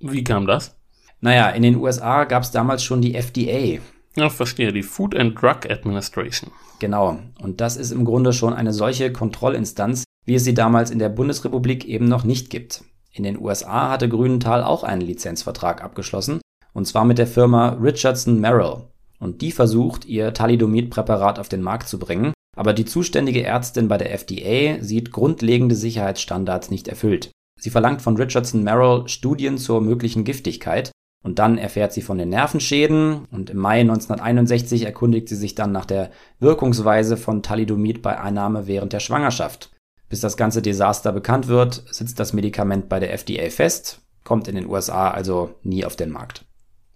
Wie 0.00 0.24
kam 0.24 0.46
das? 0.46 0.76
Naja, 1.20 1.50
in 1.50 1.62
den 1.62 1.76
USA 1.76 2.24
gab 2.24 2.42
es 2.42 2.50
damals 2.50 2.82
schon 2.82 3.00
die 3.00 3.14
FDA. 3.14 3.80
Ja, 4.16 4.30
verstehe, 4.30 4.72
die 4.72 4.82
Food 4.82 5.16
and 5.16 5.40
Drug 5.40 5.68
Administration. 5.68 6.50
Genau, 6.78 7.18
und 7.40 7.60
das 7.60 7.76
ist 7.76 7.90
im 7.90 8.04
Grunde 8.04 8.32
schon 8.32 8.52
eine 8.52 8.72
solche 8.72 9.12
Kontrollinstanz, 9.12 10.04
wie 10.24 10.36
es 10.36 10.44
sie 10.44 10.54
damals 10.54 10.90
in 10.90 10.98
der 10.98 11.08
Bundesrepublik 11.08 11.84
eben 11.84 12.06
noch 12.06 12.24
nicht 12.24 12.48
gibt. 12.48 12.84
In 13.10 13.24
den 13.24 13.38
USA 13.38 13.90
hatte 13.90 14.08
Grünenthal 14.08 14.62
auch 14.62 14.84
einen 14.84 15.02
Lizenzvertrag 15.02 15.82
abgeschlossen 15.82 16.40
und 16.74 16.86
zwar 16.86 17.04
mit 17.04 17.18
der 17.18 17.26
Firma 17.26 17.70
Richardson 17.80 18.40
Merrill. 18.40 18.88
Und 19.18 19.40
die 19.40 19.52
versucht, 19.52 20.04
ihr 20.04 20.34
Thalidomid-Präparat 20.34 21.38
auf 21.38 21.48
den 21.48 21.62
Markt 21.62 21.88
zu 21.88 21.98
bringen, 21.98 22.34
aber 22.56 22.72
die 22.72 22.84
zuständige 22.84 23.42
Ärztin 23.42 23.88
bei 23.88 23.96
der 23.96 24.12
FDA 24.12 24.82
sieht 24.82 25.12
grundlegende 25.12 25.76
Sicherheitsstandards 25.76 26.70
nicht 26.70 26.88
erfüllt. 26.88 27.30
Sie 27.58 27.70
verlangt 27.70 28.02
von 28.02 28.16
Richardson 28.16 28.62
Merrill 28.62 29.08
Studien 29.08 29.56
zur 29.56 29.80
möglichen 29.80 30.24
Giftigkeit 30.24 30.90
und 31.24 31.38
dann 31.38 31.58
erfährt 31.58 31.92
sie 31.92 32.02
von 32.02 32.18
den 32.18 32.28
Nervenschäden 32.28 33.24
und 33.30 33.50
im 33.50 33.56
Mai 33.56 33.80
1961 33.80 34.84
erkundigt 34.84 35.28
sie 35.28 35.36
sich 35.36 35.54
dann 35.54 35.72
nach 35.72 35.86
der 35.86 36.10
Wirkungsweise 36.38 37.16
von 37.16 37.42
Thalidomid 37.42 38.02
bei 38.02 38.20
Einnahme 38.20 38.66
während 38.66 38.92
der 38.92 39.00
Schwangerschaft. 39.00 39.70
Bis 40.10 40.20
das 40.20 40.36
ganze 40.36 40.60
Desaster 40.60 41.12
bekannt 41.12 41.48
wird, 41.48 41.82
sitzt 41.90 42.20
das 42.20 42.34
Medikament 42.34 42.90
bei 42.90 43.00
der 43.00 43.12
FDA 43.14 43.48
fest, 43.48 44.02
kommt 44.22 44.48
in 44.48 44.54
den 44.54 44.68
USA 44.68 45.10
also 45.10 45.54
nie 45.62 45.86
auf 45.86 45.96
den 45.96 46.10
Markt. 46.10 46.44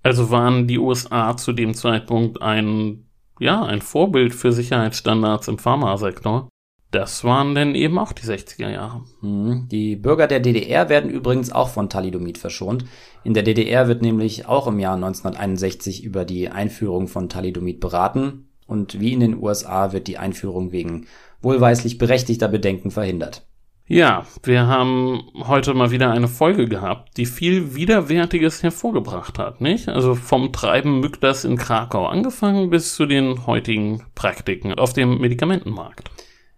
Also 0.02 0.30
waren 0.30 0.68
die 0.68 0.78
USA 0.78 1.34
zu 1.36 1.52
dem 1.52 1.72
Zeitpunkt 1.72 2.42
ein, 2.42 3.08
ja, 3.40 3.62
ein 3.64 3.80
Vorbild 3.80 4.34
für 4.34 4.52
Sicherheitsstandards 4.52 5.48
im 5.48 5.58
Pharmasektor. 5.58 6.50
Das 6.90 7.22
waren 7.22 7.54
denn 7.54 7.74
eben 7.74 7.98
auch 7.98 8.12
die 8.12 8.22
60er 8.22 8.70
Jahre. 8.70 9.02
Mhm. 9.20 9.68
Die 9.70 9.96
Bürger 9.96 10.26
der 10.26 10.40
DDR 10.40 10.88
werden 10.88 11.10
übrigens 11.10 11.52
auch 11.52 11.68
von 11.68 11.90
Thalidomid 11.90 12.38
verschont. 12.38 12.86
In 13.24 13.34
der 13.34 13.42
DDR 13.42 13.88
wird 13.88 14.00
nämlich 14.00 14.46
auch 14.46 14.66
im 14.66 14.78
Jahr 14.78 14.94
1961 14.94 16.02
über 16.02 16.24
die 16.24 16.48
Einführung 16.48 17.08
von 17.08 17.28
Thalidomid 17.28 17.80
beraten 17.80 18.48
und 18.66 19.00
wie 19.00 19.12
in 19.12 19.20
den 19.20 19.42
USA 19.42 19.92
wird 19.92 20.06
die 20.08 20.18
Einführung 20.18 20.72
wegen 20.72 21.06
wohlweislich 21.42 21.98
berechtigter 21.98 22.48
Bedenken 22.48 22.90
verhindert. 22.90 23.46
Ja, 23.90 24.26
wir 24.42 24.66
haben 24.66 25.22
heute 25.46 25.72
mal 25.72 25.90
wieder 25.90 26.10
eine 26.10 26.28
Folge 26.28 26.68
gehabt, 26.68 27.16
die 27.16 27.24
viel 27.24 27.74
Widerwärtiges 27.74 28.62
hervorgebracht 28.62 29.38
hat, 29.38 29.62
nicht? 29.62 29.88
Also 29.88 30.14
vom 30.14 30.52
Treiben 30.52 31.00
Mückdas 31.00 31.46
in 31.46 31.56
Krakau 31.56 32.06
angefangen 32.06 32.68
bis 32.68 32.94
zu 32.94 33.06
den 33.06 33.46
heutigen 33.46 34.02
Praktiken 34.14 34.74
auf 34.74 34.92
dem 34.92 35.18
Medikamentenmarkt. 35.18 36.10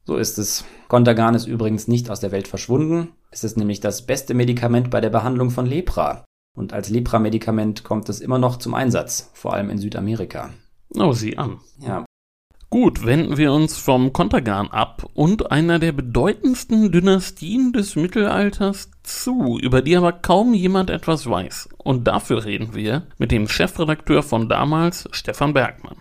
So 0.04 0.16
ist 0.16 0.38
es. 0.38 0.64
Contergan 0.88 1.34
ist 1.34 1.46
übrigens 1.46 1.88
nicht 1.88 2.10
aus 2.10 2.20
der 2.20 2.32
Welt 2.32 2.48
verschwunden. 2.48 3.12
Es 3.30 3.44
ist 3.44 3.56
nämlich 3.56 3.80
das 3.80 4.06
beste 4.06 4.34
Medikament 4.34 4.90
bei 4.90 5.00
der 5.00 5.10
Behandlung 5.10 5.50
von 5.50 5.66
Lepra. 5.66 6.24
Und 6.56 6.72
als 6.72 6.90
Lepra-Medikament 6.90 7.84
kommt 7.84 8.08
es 8.08 8.20
immer 8.20 8.38
noch 8.38 8.56
zum 8.56 8.74
Einsatz, 8.74 9.30
vor 9.34 9.54
allem 9.54 9.70
in 9.70 9.78
Südamerika. 9.78 10.50
Oh, 10.96 11.12
sieh 11.12 11.36
an. 11.36 11.60
Ja, 11.78 12.04
Gut, 12.72 13.04
wenden 13.04 13.36
wir 13.36 13.52
uns 13.52 13.76
vom 13.78 14.12
Kontergan 14.12 14.68
ab 14.68 15.04
und 15.14 15.50
einer 15.50 15.80
der 15.80 15.90
bedeutendsten 15.90 16.92
Dynastien 16.92 17.72
des 17.72 17.96
Mittelalters 17.96 18.92
zu, 19.02 19.58
über 19.60 19.82
die 19.82 19.96
aber 19.96 20.12
kaum 20.12 20.54
jemand 20.54 20.88
etwas 20.88 21.28
weiß. 21.28 21.68
Und 21.78 22.06
dafür 22.06 22.44
reden 22.44 22.72
wir 22.72 23.08
mit 23.18 23.32
dem 23.32 23.48
Chefredakteur 23.48 24.22
von 24.22 24.48
damals, 24.48 25.08
Stefan 25.10 25.52
Bergmann. 25.52 25.96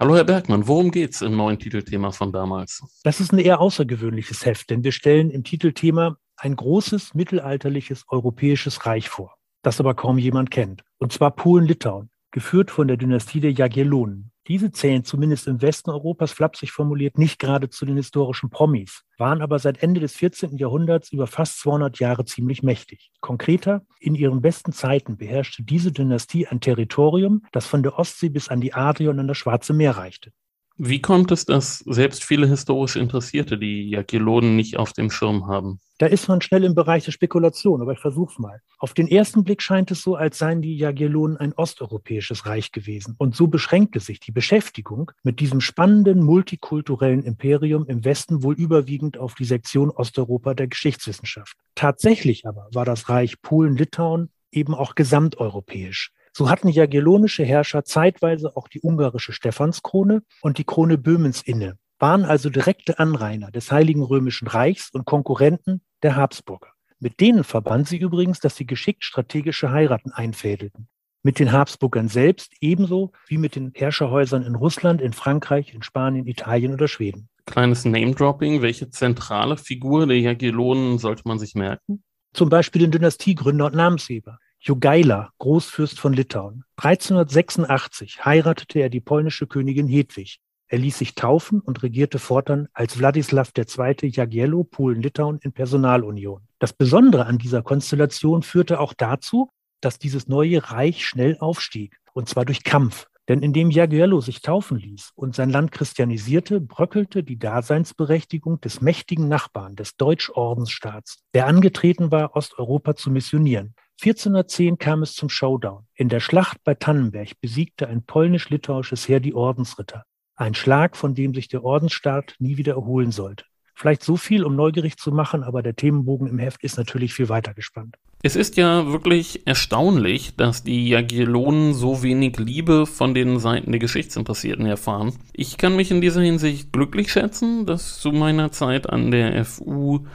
Hallo 0.00 0.14
Herr 0.14 0.22
Bergmann, 0.22 0.68
worum 0.68 0.92
geht's 0.92 1.22
im 1.22 1.36
neuen 1.36 1.58
Titelthema 1.58 2.12
von 2.12 2.30
damals? 2.30 2.84
Das 3.02 3.18
ist 3.18 3.32
ein 3.32 3.40
eher 3.40 3.60
außergewöhnliches 3.60 4.46
Heft, 4.46 4.70
denn 4.70 4.84
wir 4.84 4.92
stellen 4.92 5.28
im 5.28 5.42
Titelthema 5.42 6.18
ein 6.36 6.54
großes 6.54 7.14
mittelalterliches 7.14 8.04
europäisches 8.06 8.86
Reich 8.86 9.08
vor, 9.08 9.34
das 9.62 9.80
aber 9.80 9.94
kaum 9.94 10.18
jemand 10.18 10.52
kennt. 10.52 10.84
Und 10.98 11.12
zwar 11.12 11.32
Polen-Litauen, 11.32 12.10
geführt 12.30 12.70
von 12.70 12.86
der 12.86 12.96
Dynastie 12.96 13.40
der 13.40 13.50
Jagiellonen. 13.50 14.30
Diese 14.48 14.72
zählen 14.72 15.04
zumindest 15.04 15.46
im 15.46 15.60
Westen 15.60 15.90
Europas 15.90 16.32
flapsig 16.32 16.72
formuliert 16.72 17.18
nicht 17.18 17.38
gerade 17.38 17.68
zu 17.68 17.84
den 17.84 17.96
historischen 17.96 18.48
Promis, 18.48 19.02
waren 19.18 19.42
aber 19.42 19.58
seit 19.58 19.82
Ende 19.82 20.00
des 20.00 20.14
14. 20.14 20.56
Jahrhunderts 20.56 21.12
über 21.12 21.26
fast 21.26 21.60
200 21.60 21.98
Jahre 21.98 22.24
ziemlich 22.24 22.62
mächtig. 22.62 23.10
Konkreter, 23.20 23.84
in 24.00 24.14
ihren 24.14 24.40
besten 24.40 24.72
Zeiten 24.72 25.18
beherrschte 25.18 25.62
diese 25.62 25.92
Dynastie 25.92 26.46
ein 26.46 26.60
Territorium, 26.60 27.44
das 27.52 27.66
von 27.66 27.82
der 27.82 27.98
Ostsee 27.98 28.30
bis 28.30 28.48
an 28.48 28.62
die 28.62 28.72
Adria 28.72 29.10
und 29.10 29.20
an 29.20 29.28
das 29.28 29.36
Schwarze 29.36 29.74
Meer 29.74 29.98
reichte. 29.98 30.32
Wie 30.80 31.00
kommt 31.00 31.32
es, 31.32 31.44
dass 31.44 31.78
selbst 31.80 32.22
viele 32.22 32.46
historisch 32.46 32.94
Interessierte 32.94 33.58
die 33.58 33.90
Jagiellonen 33.90 34.54
nicht 34.54 34.76
auf 34.76 34.92
dem 34.92 35.10
Schirm 35.10 35.48
haben? 35.48 35.80
Da 35.98 36.06
ist 36.06 36.28
man 36.28 36.40
schnell 36.40 36.62
im 36.62 36.76
Bereich 36.76 37.04
der 37.04 37.10
Spekulation, 37.10 37.82
aber 37.82 37.94
ich 37.94 37.98
versuch's 37.98 38.38
mal. 38.38 38.62
Auf 38.78 38.94
den 38.94 39.08
ersten 39.08 39.42
Blick 39.42 39.60
scheint 39.60 39.90
es 39.90 40.02
so, 40.02 40.14
als 40.14 40.38
seien 40.38 40.62
die 40.62 40.76
Jagiellonen 40.76 41.36
ein 41.36 41.52
osteuropäisches 41.52 42.46
Reich 42.46 42.70
gewesen. 42.70 43.16
Und 43.18 43.34
so 43.34 43.48
beschränkte 43.48 43.98
sich 43.98 44.20
die 44.20 44.30
Beschäftigung 44.30 45.10
mit 45.24 45.40
diesem 45.40 45.60
spannenden 45.60 46.22
multikulturellen 46.22 47.24
Imperium 47.24 47.84
im 47.88 48.04
Westen 48.04 48.44
wohl 48.44 48.54
überwiegend 48.54 49.18
auf 49.18 49.34
die 49.34 49.46
Sektion 49.46 49.90
Osteuropa 49.90 50.54
der 50.54 50.68
Geschichtswissenschaft. 50.68 51.56
Tatsächlich 51.74 52.46
aber 52.46 52.68
war 52.72 52.84
das 52.84 53.08
Reich 53.08 53.42
Polen-Litauen 53.42 54.30
eben 54.52 54.76
auch 54.76 54.94
gesamteuropäisch 54.94 56.12
So 56.38 56.48
hatten 56.48 56.68
jagiellonische 56.68 57.42
Herrscher 57.42 57.84
zeitweise 57.84 58.56
auch 58.56 58.68
die 58.68 58.78
ungarische 58.80 59.32
Stephanskrone 59.32 60.22
und 60.40 60.58
die 60.58 60.62
Krone 60.62 60.96
Böhmens 60.96 61.42
inne, 61.42 61.78
waren 61.98 62.24
also 62.24 62.48
direkte 62.48 63.00
Anrainer 63.00 63.50
des 63.50 63.72
Heiligen 63.72 64.04
Römischen 64.04 64.46
Reichs 64.46 64.90
und 64.92 65.04
Konkurrenten 65.04 65.80
der 66.04 66.14
Habsburger. 66.14 66.68
Mit 67.00 67.18
denen 67.18 67.42
verband 67.42 67.88
sie 67.88 67.96
übrigens, 67.96 68.38
dass 68.38 68.54
sie 68.54 68.66
geschickt 68.66 69.02
strategische 69.02 69.72
Heiraten 69.72 70.12
einfädelten. 70.12 70.86
Mit 71.24 71.40
den 71.40 71.50
Habsburgern 71.50 72.06
selbst 72.06 72.52
ebenso 72.60 73.10
wie 73.26 73.36
mit 73.36 73.56
den 73.56 73.72
Herrscherhäusern 73.74 74.44
in 74.44 74.54
Russland, 74.54 75.02
in 75.02 75.14
Frankreich, 75.14 75.74
in 75.74 75.82
Spanien, 75.82 76.28
Italien 76.28 76.72
oder 76.72 76.86
Schweden. 76.86 77.28
Kleines 77.46 77.84
Name-Dropping. 77.84 78.62
Welche 78.62 78.90
zentrale 78.90 79.56
Figur 79.56 80.06
der 80.06 80.20
Jagiellonen 80.20 80.98
sollte 80.98 81.22
man 81.24 81.40
sich 81.40 81.56
merken? 81.56 82.04
Zum 82.32 82.48
Beispiel 82.48 82.82
den 82.82 82.92
Dynastiegründer 82.92 83.66
und 83.66 83.74
Namensgeber. 83.74 84.38
Jogaila, 84.60 85.30
Großfürst 85.38 86.00
von 86.00 86.12
Litauen. 86.12 86.64
1386 86.76 88.24
heiratete 88.24 88.80
er 88.80 88.90
die 88.90 89.00
polnische 89.00 89.46
Königin 89.46 89.86
Hedwig. 89.86 90.40
Er 90.66 90.78
ließ 90.78 90.98
sich 90.98 91.14
taufen 91.14 91.60
und 91.60 91.82
regierte 91.82 92.18
fortan 92.18 92.68
als 92.72 92.98
Wladislaw 92.98 93.48
II. 93.56 94.10
Jagiello 94.10 94.64
Polen-Litauen 94.64 95.38
in 95.42 95.52
Personalunion. 95.52 96.42
Das 96.58 96.72
Besondere 96.72 97.26
an 97.26 97.38
dieser 97.38 97.62
Konstellation 97.62 98.42
führte 98.42 98.80
auch 98.80 98.94
dazu, 98.94 99.48
dass 99.80 99.98
dieses 99.98 100.26
neue 100.26 100.70
Reich 100.70 101.06
schnell 101.06 101.38
aufstieg, 101.38 101.96
und 102.12 102.28
zwar 102.28 102.44
durch 102.44 102.64
Kampf. 102.64 103.06
Denn 103.28 103.42
indem 103.42 103.70
Jagiello 103.70 104.20
sich 104.20 104.42
taufen 104.42 104.78
ließ 104.78 105.12
und 105.14 105.34
sein 105.34 105.50
Land 105.50 105.70
christianisierte, 105.70 106.60
bröckelte 106.60 107.22
die 107.22 107.38
Daseinsberechtigung 107.38 108.60
des 108.60 108.80
mächtigen 108.80 109.28
Nachbarn 109.28 109.76
des 109.76 109.96
Deutschordensstaats, 109.96 111.22
der 111.32 111.46
angetreten 111.46 112.10
war, 112.10 112.34
Osteuropa 112.34 112.96
zu 112.96 113.10
missionieren. 113.10 113.74
1410 114.00 114.78
kam 114.78 115.02
es 115.02 115.14
zum 115.14 115.28
Showdown. 115.28 115.84
In 115.96 116.08
der 116.08 116.20
Schlacht 116.20 116.62
bei 116.62 116.74
Tannenberg 116.74 117.30
besiegte 117.40 117.88
ein 117.88 118.04
polnisch-litauisches 118.04 119.08
Heer 119.08 119.18
die 119.18 119.34
Ordensritter. 119.34 120.04
Ein 120.36 120.54
Schlag, 120.54 120.96
von 120.96 121.16
dem 121.16 121.34
sich 121.34 121.48
der 121.48 121.64
Ordensstaat 121.64 122.36
nie 122.38 122.58
wieder 122.58 122.74
erholen 122.74 123.10
sollte. 123.10 123.44
Vielleicht 123.74 124.04
so 124.04 124.16
viel, 124.16 124.44
um 124.44 124.54
neugierig 124.54 124.98
zu 124.98 125.10
machen, 125.10 125.42
aber 125.42 125.64
der 125.64 125.74
Themenbogen 125.74 126.28
im 126.28 126.38
Heft 126.38 126.62
ist 126.62 126.76
natürlich 126.76 127.12
viel 127.12 127.28
weiter 127.28 127.54
gespannt. 127.54 127.96
Es 128.22 128.36
ist 128.36 128.56
ja 128.56 128.86
wirklich 128.86 129.48
erstaunlich, 129.48 130.36
dass 130.36 130.62
die 130.62 130.88
Jagiellonen 130.88 131.74
so 131.74 132.00
wenig 132.04 132.38
Liebe 132.38 132.86
von 132.86 133.14
den 133.14 133.40
Seiten 133.40 133.72
der 133.72 133.80
Geschichtsinteressierten 133.80 134.66
erfahren. 134.66 135.12
Ich 135.32 135.56
kann 135.56 135.74
mich 135.74 135.90
in 135.90 136.00
dieser 136.00 136.20
Hinsicht 136.20 136.72
glücklich 136.72 137.10
schätzen, 137.10 137.66
dass 137.66 137.98
zu 137.98 138.12
meiner 138.12 138.52
Zeit 138.52 138.88
an 138.88 139.10
der 139.10 139.44
FU 139.44 140.06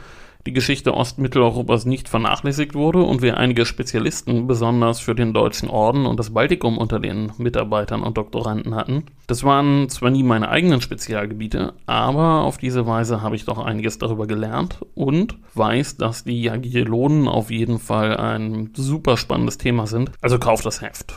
die 0.46 0.52
Geschichte 0.52 0.94
Ostmitteleuropas 0.94 1.86
nicht 1.86 2.08
vernachlässigt 2.08 2.74
wurde 2.74 3.02
und 3.02 3.22
wir 3.22 3.38
einige 3.38 3.64
Spezialisten 3.64 4.46
besonders 4.46 5.00
für 5.00 5.14
den 5.14 5.32
Deutschen 5.32 5.70
Orden 5.70 6.06
und 6.06 6.18
das 6.18 6.30
Baltikum 6.34 6.76
unter 6.76 7.00
den 7.00 7.32
Mitarbeitern 7.38 8.02
und 8.02 8.18
Doktoranden 8.18 8.74
hatten. 8.74 9.04
Das 9.26 9.42
waren 9.42 9.88
zwar 9.88 10.10
nie 10.10 10.22
meine 10.22 10.50
eigenen 10.50 10.80
Spezialgebiete, 10.80 11.72
aber 11.86 12.42
auf 12.42 12.58
diese 12.58 12.86
Weise 12.86 13.22
habe 13.22 13.36
ich 13.36 13.46
doch 13.46 13.58
einiges 13.58 13.98
darüber 13.98 14.26
gelernt 14.26 14.80
und 14.94 15.38
weiß, 15.54 15.96
dass 15.96 16.24
die 16.24 16.42
Jagiellonen 16.42 17.26
auf 17.26 17.50
jeden 17.50 17.78
Fall 17.78 18.16
ein 18.16 18.70
super 18.76 19.16
spannendes 19.16 19.58
Thema 19.58 19.86
sind. 19.86 20.10
Also 20.20 20.38
kauft 20.38 20.66
das 20.66 20.82
Heft. 20.82 21.14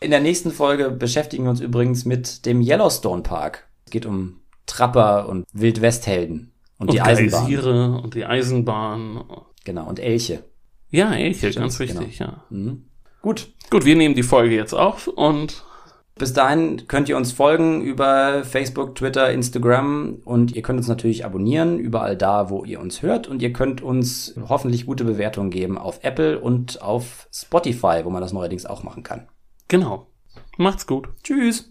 In 0.00 0.10
der 0.10 0.20
nächsten 0.20 0.50
Folge 0.50 0.90
beschäftigen 0.90 1.44
wir 1.44 1.50
uns 1.50 1.60
übrigens 1.60 2.06
mit 2.06 2.46
dem 2.46 2.62
Yellowstone 2.62 3.22
Park. 3.22 3.68
Es 3.84 3.90
geht 3.90 4.06
um 4.06 4.40
Trapper 4.64 5.28
und 5.28 5.44
Wildwesthelden. 5.52 6.52
Und, 6.80 6.88
und 6.88 6.94
die 6.94 7.00
Eisenbahn. 7.00 7.44
Geysire 7.44 8.00
und 8.02 8.14
die 8.14 8.24
Eisenbahn. 8.24 9.24
Genau, 9.64 9.88
und 9.88 10.00
Elche. 10.00 10.42
Ja, 10.88 11.12
Elche, 11.12 11.50
Stimmt, 11.50 11.64
ganz 11.64 11.78
wichtig, 11.78 12.18
genau. 12.18 12.30
ja. 12.30 12.44
Mhm. 12.50 12.86
Gut. 13.22 13.52
Gut, 13.70 13.84
wir 13.84 13.94
nehmen 13.94 14.14
die 14.14 14.22
Folge 14.24 14.56
jetzt 14.56 14.72
auf 14.72 15.06
und 15.06 15.62
bis 16.20 16.32
dahin 16.32 16.86
könnt 16.88 17.08
ihr 17.08 17.16
uns 17.16 17.32
folgen 17.32 17.82
über 17.82 18.44
Facebook, 18.44 18.94
Twitter, 18.94 19.30
Instagram 19.30 20.18
und 20.24 20.54
ihr 20.56 20.62
könnt 20.62 20.78
uns 20.78 20.88
natürlich 20.88 21.24
abonnieren, 21.24 21.78
überall 21.78 22.16
da, 22.16 22.50
wo 22.50 22.64
ihr 22.64 22.80
uns 22.80 23.02
hört. 23.02 23.28
Und 23.28 23.40
ihr 23.40 23.52
könnt 23.52 23.80
uns 23.80 24.34
hoffentlich 24.48 24.86
gute 24.86 25.04
Bewertungen 25.04 25.50
geben 25.50 25.78
auf 25.78 26.00
Apple 26.02 26.38
und 26.38 26.82
auf 26.82 27.28
Spotify, 27.32 28.00
wo 28.04 28.10
man 28.10 28.20
das 28.20 28.32
neuerdings 28.32 28.66
auch 28.66 28.82
machen 28.82 29.02
kann. 29.02 29.28
Genau. 29.68 30.08
Macht's 30.58 30.86
gut. 30.86 31.08
Tschüss. 31.22 31.69